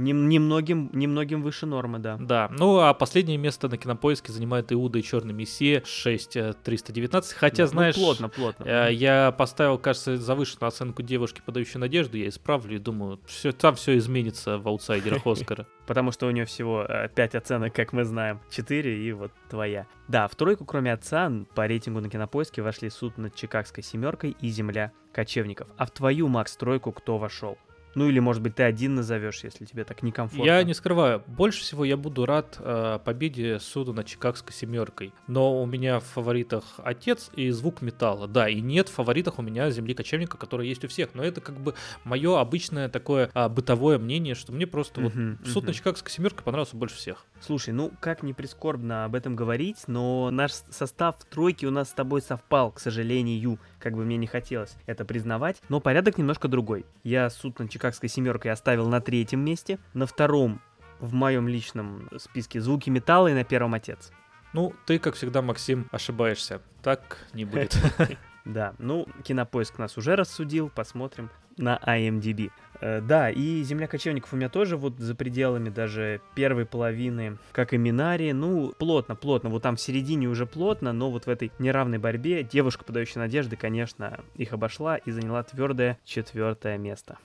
[0.00, 2.16] Немногим, немногим выше нормы, да.
[2.18, 2.48] Да.
[2.50, 7.32] Ну, а последнее место на кинопоиске занимает Иуда и Черный Мессия 6319.
[7.34, 8.64] Хотя, да, ну, знаешь, ну, плотно, плотно.
[8.64, 12.16] Э, я поставил, кажется, завышенную оценку девушки, подающей надежду.
[12.16, 15.66] Я исправлю и думаю, все, там все изменится в аутсайдерах Оскара.
[15.86, 18.40] Потому что у нее всего 5 э, оценок, как мы знаем.
[18.50, 19.86] 4 и вот твоя.
[20.08, 24.48] Да, в тройку, кроме отца, по рейтингу на кинопоиске вошли суд над Чикагской семеркой и
[24.48, 25.68] земля кочевников.
[25.76, 27.58] А в твою, Макс, тройку кто вошел?
[27.94, 30.44] Ну или, может быть, ты один назовешь, если тебе так некомфортно.
[30.44, 31.22] Я не скрываю.
[31.26, 35.12] Больше всего я буду рад э, победе суда над Чикагской семеркой.
[35.26, 38.28] Но у меня в фаворитах отец и звук металла.
[38.28, 41.14] Да, и нет в фаворитах у меня земли кочевника, которая есть у всех.
[41.14, 41.74] Но это как бы
[42.04, 45.68] мое обычное такое а, бытовое мнение, что мне просто uh-huh, вот суд uh-huh.
[45.68, 47.26] над Чикагской семеркой понравился больше всех.
[47.40, 51.92] Слушай, ну как не прискорбно об этом говорить, но наш состав тройки у нас с
[51.92, 56.84] тобой совпал, к сожалению как бы мне не хотелось это признавать, но порядок немножко другой.
[57.02, 60.60] Я суд над Чикагской семеркой оставил на третьем месте, на втором
[60.98, 64.12] в моем личном списке звуки металла и на первом отец.
[64.52, 66.60] Ну, ты, как всегда, Максим, ошибаешься.
[66.82, 67.76] Так не будет.
[68.46, 72.50] Да, ну, Кинопоиск нас уже рассудил, посмотрим на IMDb.
[72.80, 77.74] Э, да, и «Земля кочевников» у меня тоже вот за пределами даже первой половины, как
[77.74, 78.32] и «Минари».
[78.32, 79.50] Ну, плотно, плотно.
[79.50, 83.56] Вот там в середине уже плотно, но вот в этой неравной борьбе девушка, подающая надежды,
[83.56, 87.18] конечно, их обошла и заняла твердое четвертое место.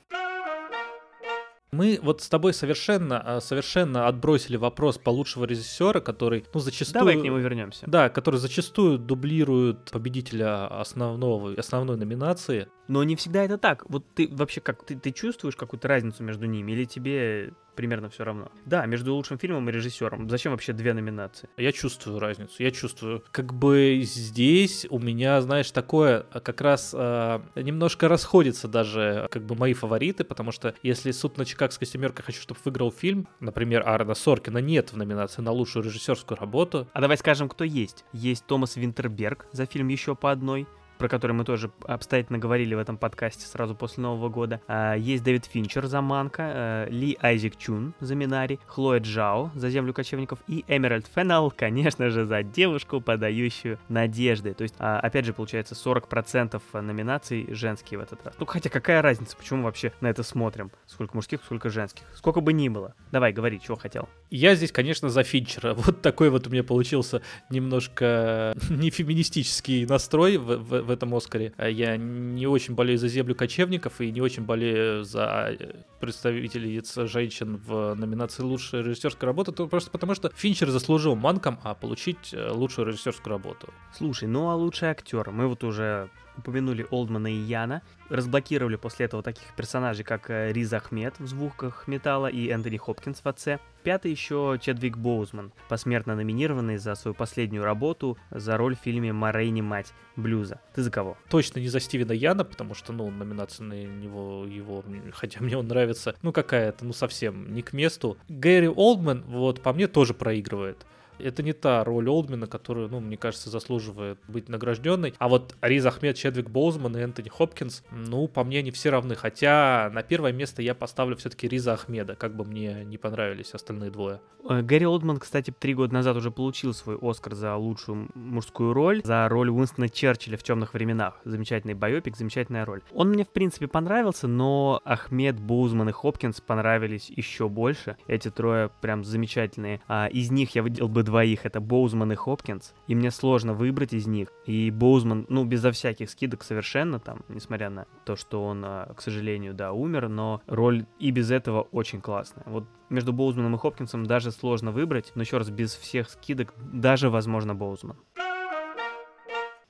[1.71, 7.01] Мы вот с тобой совершенно, а, совершенно отбросили вопрос получшего режиссера, который, ну, зачастую...
[7.01, 7.85] Давай к нему вернемся.
[7.85, 12.69] Да, который зачастую дублирует победителя основного, основной номинации.
[12.87, 13.83] Но не всегда это так.
[13.89, 16.71] Вот ты вообще как, ты, ты чувствуешь какую-то разницу между ними?
[16.71, 18.51] Или тебе примерно все равно.
[18.65, 20.29] Да, между лучшим фильмом и режиссером.
[20.29, 21.49] Зачем вообще две номинации?
[21.57, 22.55] Я чувствую разницу.
[22.59, 23.23] Я чувствую.
[23.31, 29.43] Как бы здесь у меня, знаешь, такое а, как раз э, немножко расходится даже как
[29.43, 33.83] бы мои фавориты, потому что если суд на Чикагской семерке хочу, чтобы выиграл фильм, например,
[33.85, 36.87] Аарона Соркина нет в номинации на лучшую режиссерскую работу.
[36.93, 38.05] А давай скажем, кто есть.
[38.13, 40.67] Есть Томас Винтерберг за фильм еще по одной
[40.97, 44.61] про который мы тоже обстоятельно говорили в этом подкасте сразу после Нового года.
[44.67, 49.69] А, есть Дэвид Финчер за Манка, а, Ли Айзек Чун за Минари, Хлоя Джао за
[49.69, 54.53] Землю кочевников и Эмеральд Феннелл, конечно же, за девушку, подающую надежды.
[54.53, 58.35] То есть, а, опять же, получается 40% номинаций женские в этот раз.
[58.39, 60.71] Ну, хотя какая разница, почему вообще на это смотрим?
[60.85, 62.03] Сколько мужских, сколько женских?
[62.15, 62.93] Сколько бы ни было.
[63.11, 64.09] Давай, говори, чего хотел.
[64.29, 65.73] Я здесь, конечно, за Финчера.
[65.73, 71.53] Вот такой вот у меня получился немножко не феминистический настрой в, в этом Оскаре.
[71.57, 76.81] А я не очень болею за землю кочевников и не очень болею за э, представителей
[77.07, 82.33] женщин в номинации «Лучшая режиссерская работа», то просто потому что Финчер заслужил манком, а получить
[82.33, 83.73] э, лучшую режиссерскую работу.
[83.93, 85.31] Слушай, ну а лучший актер?
[85.31, 90.73] Мы вот уже упомянули Олдмана и Яна, разблокировали после этого таких персонажей, как э, Риз
[90.73, 93.59] Ахмед в «Звуках металла» и Энтони Хопкинс в «Отце».
[93.83, 99.61] Пятый еще Чедвик Боузман, посмертно номинированный за свою последнюю работу за роль в фильме «Морейни.
[99.61, 100.59] Мать блюза».
[100.73, 101.17] Ты за кого?
[101.29, 104.83] Точно не за Стивена Яна, потому что, ну, номинация на него, его,
[105.13, 108.17] хотя мне он нравится, ну, какая-то, ну, совсем не к месту.
[108.27, 110.85] Гэри Олдман, вот, по мне, тоже проигрывает
[111.19, 115.13] Это не та роль Олдмена, которую, ну, мне кажется, заслуживает быть награжденной.
[115.17, 119.15] А вот Риз Ахмед, Чедвик Боузман и Энтони Хопкинс, ну, по мне, они все равны.
[119.15, 123.91] Хотя на первое место я поставлю все-таки Риза Ахмеда, как бы мне не понравились остальные
[123.91, 124.19] двое.
[124.47, 129.01] Э, Гэри Олдман, кстати, три года назад уже получил свой Оскар за лучшую мужскую роль,
[129.03, 131.19] за роль Уинстона Черчилля в темных временах.
[131.25, 132.81] Замечательный байопик, замечательная роль.
[132.93, 137.97] Он мне, в принципе, понравился, но Ахмед, Боузман и Хопкинс понравились еще больше.
[138.07, 139.81] Эти трое прям замечательные.
[139.87, 141.45] А из них я выделил бы двоих.
[141.45, 142.73] Это Боузман и Хопкинс.
[142.87, 144.33] И мне сложно выбрать из них.
[144.45, 149.01] И Боузман, ну, безо всяких скидок совершенно там, несмотря на то, что он, а, к
[149.01, 152.43] сожалению, да, умер, но роль и без этого очень классная.
[152.45, 157.09] Вот между Боузманом и Хопкинсом даже сложно выбрать, но еще раз, без всех скидок, даже,
[157.09, 157.97] возможно, Боузман.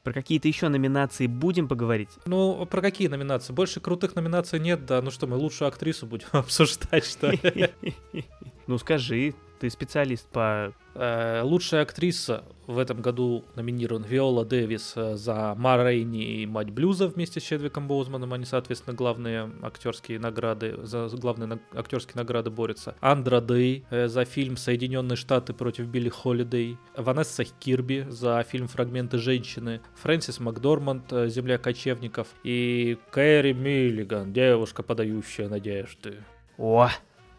[0.06, 2.12] Про какие-то еще номинации будем поговорить?
[2.28, 3.54] Ну, про какие номинации?
[3.54, 5.02] Больше крутых номинаций нет, да.
[5.02, 7.72] Ну что, мы лучшую актрису будем обсуждать, что ли?
[8.68, 10.74] Ну скажи, ты специалист по...
[10.94, 16.72] Э, лучшая актриса в этом году номинирован Виола Дэвис э, за Ма Рейни и Мать
[16.72, 18.34] Блюза вместе с Чедвиком Боузманом.
[18.34, 22.96] Они, соответственно, главные актерские награды, за главные актерские награды борются.
[23.02, 26.78] Андра Дэй э, за фильм «Соединенные Штаты против Билли Холидей».
[26.96, 29.82] Ванесса Кирби за фильм «Фрагменты женщины».
[29.96, 32.28] Фрэнсис Макдорманд «Земля кочевников».
[32.44, 36.24] И Кэрри Миллиган, девушка, подающая надежды.
[36.58, 36.90] О,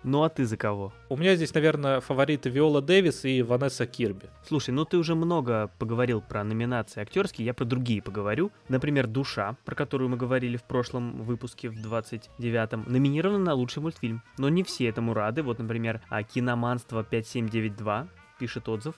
[0.06, 0.92] ну а ты за кого?
[1.08, 4.30] У меня здесь, наверное, фавориты Виола Дэвис и Ванесса Кирби.
[4.46, 8.52] Слушай, ну ты уже много поговорил про номинации актерские, я про другие поговорю.
[8.68, 14.22] Например, «Душа», про которую мы говорили в прошлом выпуске, в 29-м, номинирована на лучший мультфильм.
[14.38, 15.42] Но не все этому рады.
[15.42, 16.00] Вот, например,
[16.32, 18.08] «Киноманство 5792»
[18.38, 18.94] пишет отзыв.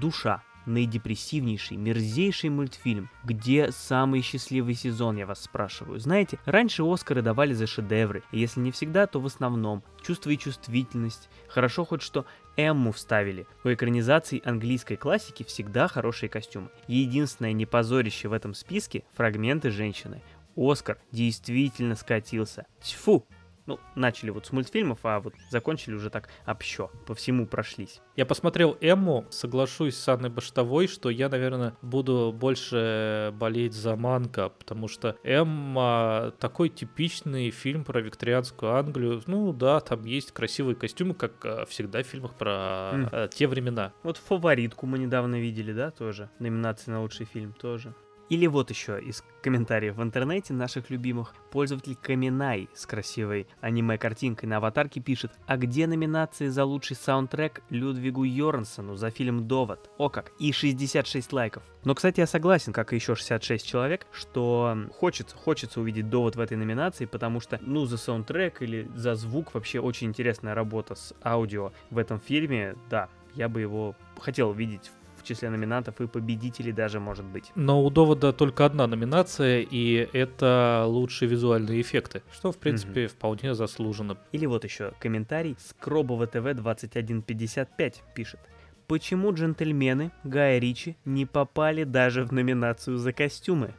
[0.00, 3.10] «Душа» наидепрессивнейший, мерзейший мультфильм.
[3.24, 5.98] Где самый счастливый сезон, я вас спрашиваю?
[5.98, 9.82] Знаете, раньше Оскары давали за шедевры, если не всегда, то в основном.
[10.02, 11.28] Чувство и чувствительность.
[11.48, 12.26] Хорошо хоть что
[12.56, 13.46] Эмму вставили.
[13.64, 16.70] У экранизаций английской классики всегда хорошие костюмы.
[16.86, 20.22] Единственное непозорище в этом списке– фрагменты женщины.
[20.56, 22.66] Оскар действительно скатился.
[22.82, 23.26] Тьфу,
[23.68, 28.00] ну, начали вот с мультфильмов, а вот закончили уже так общо, по всему прошлись.
[28.16, 34.48] Я посмотрел Эмму, соглашусь с Анной Баштовой, что я, наверное, буду больше болеть за Манка,
[34.48, 39.22] потому что Эмма такой типичный фильм про викторианскую Англию.
[39.26, 42.48] Ну да, там есть красивые костюмы, как э, всегда в фильмах про
[42.94, 43.28] mm.
[43.34, 43.92] те времена.
[44.02, 46.30] Вот фаворитку мы недавно видели, да, тоже?
[46.38, 47.94] Номинация на лучший фильм тоже.
[48.28, 51.34] Или вот еще из комментариев в интернете наших любимых.
[51.50, 58.24] Пользователь Каминай с красивой аниме-картинкой на аватарке пишет, а где номинации за лучший саундтрек Людвигу
[58.24, 59.90] Йорнсону за фильм «Довод»?
[59.96, 60.32] О как!
[60.38, 61.62] И 66 лайков.
[61.84, 66.40] Но, кстати, я согласен, как и еще 66 человек, что хочется, хочется увидеть «Довод» в
[66.40, 71.14] этой номинации, потому что, ну, за саундтрек или за звук вообще очень интересная работа с
[71.24, 74.90] аудио в этом фильме, да, я бы его хотел видеть
[75.28, 77.52] числе номинантов и победителей даже может быть.
[77.54, 83.12] Но у довода только одна номинация, и это лучшие визуальные эффекты, что, в принципе, угу.
[83.12, 84.18] вполне заслуженно.
[84.32, 85.56] Или вот еще комментарий.
[85.58, 88.40] Скробова ТВ 2155 пишет.
[88.86, 93.74] Почему джентльмены Гая Ричи не попали даже в номинацию за костюмы?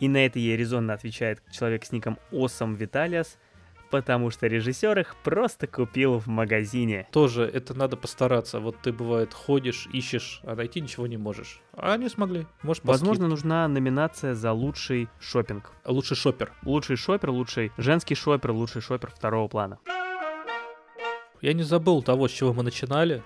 [0.00, 3.38] И на это ей резонно отвечает человек с ником Осом Виталиас–
[3.94, 7.06] потому что режиссер их просто купил в магазине.
[7.12, 8.58] Тоже это надо постараться.
[8.58, 11.60] Вот ты, бывает, ходишь, ищешь, а найти ничего не можешь.
[11.74, 12.44] А они смогли.
[12.62, 15.70] Может, Возможно, нужна номинация за лучший шопинг.
[15.84, 16.52] Лучший шопер.
[16.64, 19.78] Лучший шопер, лучший женский шопер, лучший шопер второго плана.
[21.40, 23.22] Я не забыл того, с чего мы начинали.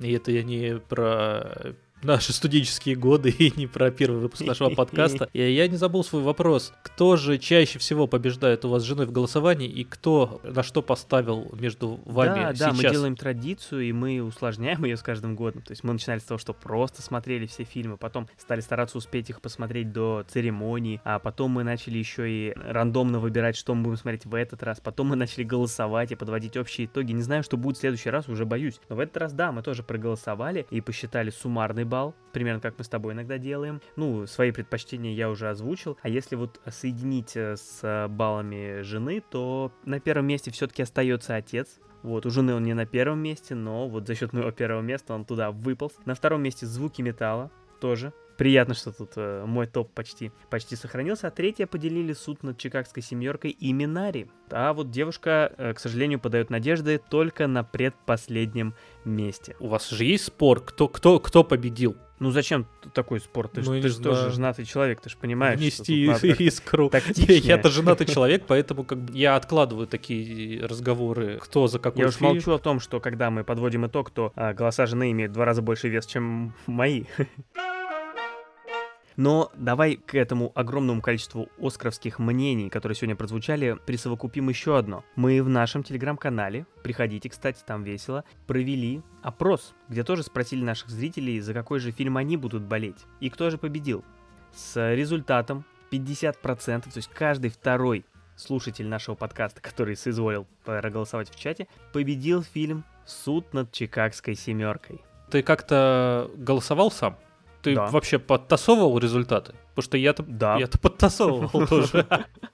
[0.00, 1.74] И это я не про
[2.06, 5.28] наши студенческие годы и не про первый выпуск нашего подкаста.
[5.32, 6.72] И я не забыл свой вопрос.
[6.82, 10.82] Кто же чаще всего побеждает у вас с женой в голосовании и кто на что
[10.82, 12.58] поставил между вами да, сейчас?
[12.58, 15.62] Да, мы делаем традицию, и мы усложняем ее с каждым годом.
[15.62, 19.30] То есть мы начинали с того, что просто смотрели все фильмы, потом стали стараться успеть
[19.30, 23.96] их посмотреть до церемонии, а потом мы начали еще и рандомно выбирать, что мы будем
[23.96, 24.80] смотреть в этот раз.
[24.80, 27.12] Потом мы начали голосовать и подводить общие итоги.
[27.12, 28.80] Не знаю, что будет в следующий раз, уже боюсь.
[28.88, 31.95] Но в этот раз, да, мы тоже проголосовали и посчитали суммарный балл,
[32.32, 33.80] примерно как мы с тобой иногда делаем.
[33.96, 35.96] Ну, свои предпочтения я уже озвучил.
[36.02, 41.78] А если вот соединить э, с баллами жены, то на первом месте все-таки остается отец.
[42.02, 45.14] Вот, у жены он не на первом месте, но вот за счет моего первого места
[45.14, 45.94] он туда выполз.
[46.04, 47.50] На втором месте звуки металла
[47.80, 51.28] тоже Приятно, что тут э, мой топ почти, почти сохранился.
[51.28, 54.28] А третье поделили суд над Чикагской семеркой и Минари.
[54.50, 59.56] А вот девушка, э, к сожалению, подает надежды только на предпоследнем месте.
[59.60, 61.96] У вас же есть спор, кто, кто, кто победил?
[62.18, 63.52] Ну зачем такой спорт?
[63.52, 65.60] Ты, Ну, ж- ты же тоже женатый человек, ты же понимаешь.
[65.72, 66.90] что как-то искру.
[67.14, 72.20] Я-то женатый человек, поэтому как бы я откладываю такие разговоры, кто за какой Я уж
[72.20, 75.44] молчу о том, что когда мы подводим итог, то а, голоса жены имеют в два
[75.44, 77.04] раза больше вес, чем мои.
[79.16, 85.04] Но давай к этому огромному количеству оскаровских мнений, которые сегодня прозвучали, присовокупим еще одно.
[85.16, 91.40] Мы в нашем телеграм-канале, приходите, кстати, там весело, провели опрос, где тоже спросили наших зрителей,
[91.40, 93.06] за какой же фильм они будут болеть.
[93.20, 94.04] И кто же победил.
[94.54, 98.04] С результатом 50%, то есть каждый второй
[98.36, 105.00] слушатель нашего подкаста, который соизволил проголосовать в чате, победил фильм «Суд над Чикагской семеркой».
[105.30, 107.16] Ты как-то голосовал сам?
[107.66, 107.86] Ты Да.
[107.86, 109.54] вообще подтасовывал результаты?
[109.74, 110.56] Потому что я-то Да.
[110.56, 112.06] я-то подтасовывал тоже.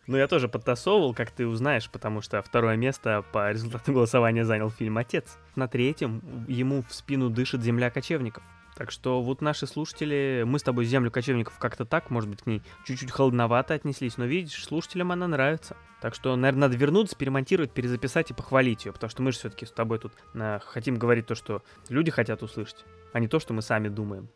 [0.06, 4.70] Ну, я тоже подтасовывал, как ты узнаешь, потому что второе место по результату голосования занял
[4.70, 5.38] фильм «Отец».
[5.54, 8.42] На третьем ему в спину дышит земля кочевников.
[8.74, 12.46] Так что вот наши слушатели, мы с тобой землю кочевников как-то так, может быть, к
[12.46, 15.76] ней чуть-чуть холодновато отнеслись, но видишь, слушателям она нравится.
[16.00, 19.66] Так что, наверное, надо вернуться, перемонтировать, перезаписать и похвалить ее, потому что мы же все-таки
[19.66, 23.52] с тобой тут э, хотим говорить то, что люди хотят услышать, а не то, что
[23.52, 24.28] мы сами думаем.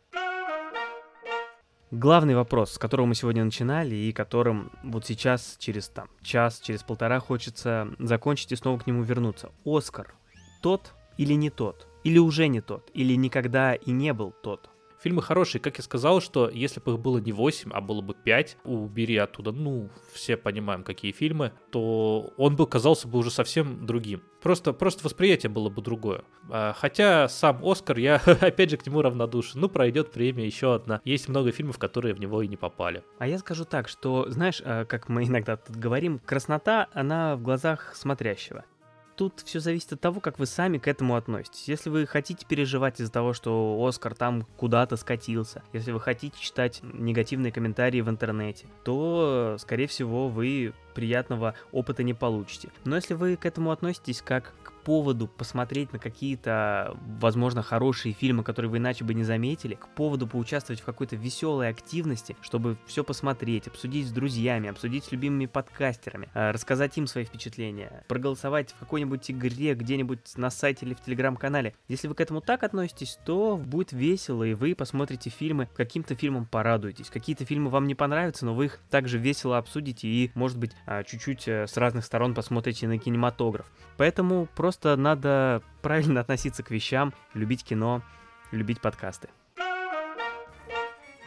[1.91, 6.83] Главный вопрос, с которого мы сегодня начинали, и которым вот сейчас, через там час, через
[6.83, 9.51] полтора хочется закончить и снова к нему вернуться.
[9.63, 10.13] Оскар.
[10.61, 11.87] Тот или не тот?
[12.03, 12.91] Или уже не тот?
[12.93, 14.69] Или никогда и не был тот?
[15.01, 18.15] Фильмы хорошие, как я сказал, что если бы их было не 8, а было бы
[18.15, 23.85] 5, убери оттуда, ну, все понимаем, какие фильмы, то он бы казался бы уже совсем
[23.85, 24.23] другим.
[24.41, 26.23] Просто, просто восприятие было бы другое.
[26.49, 29.59] А, Хотя сам Оскар, я опять же к нему равнодушен.
[29.59, 31.01] Ну, пройдет премия еще одна.
[31.03, 33.03] Есть много фильмов, которые в него и не попали.
[33.19, 37.41] А я скажу так, что, знаешь, э, как мы иногда тут говорим, краснота, она в
[37.41, 38.65] глазах смотрящего.
[39.17, 41.67] Тут все зависит от того, как вы сами к этому относитесь.
[41.67, 46.81] Если вы хотите переживать из-за того, что Оскар там куда-то скатился, если вы хотите читать
[46.83, 52.69] негативные комментарии в интернете, то, скорее всего, вы приятного опыта не получите.
[52.85, 54.53] Но если вы к этому относитесь как
[54.87, 60.27] поводу посмотреть на какие-то, возможно, хорошие фильмы, которые вы иначе бы не заметили, к поводу
[60.27, 66.29] поучаствовать в какой-то веселой активности, чтобы все посмотреть, обсудить с друзьями, обсудить с любимыми подкастерами,
[66.33, 71.75] э, рассказать им свои впечатления, проголосовать в какой-нибудь игре где-нибудь на сайте или в телеграм-канале.
[71.89, 76.45] Если вы к этому так относитесь, то будет весело, и вы посмотрите фильмы, каким-то фильмам
[76.45, 77.09] порадуетесь.
[77.09, 81.03] Какие-то фильмы вам не понравятся, но вы их также весело обсудите и, может быть, а,
[81.03, 83.65] чуть-чуть э, с разных сторон посмотрите на кинематограф.
[83.97, 88.01] Поэтому просто надо правильно относиться к вещам, любить кино,
[88.51, 89.29] любить подкасты.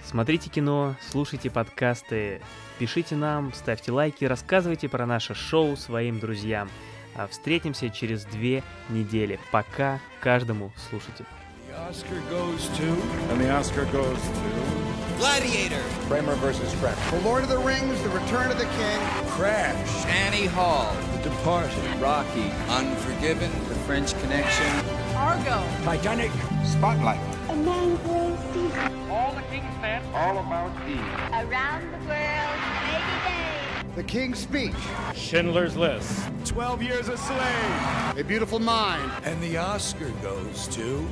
[0.05, 2.41] Смотрите кино, слушайте подкасты,
[2.79, 6.69] пишите нам, ставьте лайки, рассказывайте про наше шоу своим друзьям.
[7.15, 9.39] А встретимся через две недели.
[9.53, 11.27] Пока каждому слушателю.
[11.69, 12.87] The Oscar goes to.
[13.31, 14.80] And the Oscar goes to.
[15.21, 15.83] Gladiator.
[16.09, 16.97] Kramer versus Kramer.
[16.97, 18.99] For Lord of the Rings, The Return of the King.
[19.29, 20.07] Crash.
[20.07, 20.97] Annie Hall.
[21.13, 22.01] The Departed.
[22.01, 22.51] Rocky.
[22.71, 23.51] Unforgiven.
[23.69, 24.67] The French Connection.
[25.15, 25.63] Argo.
[25.85, 26.31] Titanic.
[26.65, 27.21] Spotlight.
[27.51, 28.75] A man grows deep.
[29.11, 30.03] All the King's men.
[30.15, 30.99] All about Eve.
[30.99, 33.85] Around the world, maybe day.
[33.97, 34.73] The King's Speech.
[35.15, 36.31] Schindler's List.
[36.47, 38.17] Twelve Years a Slave.
[38.17, 39.13] A Beautiful Mind.
[39.25, 41.07] And the Oscar goes to.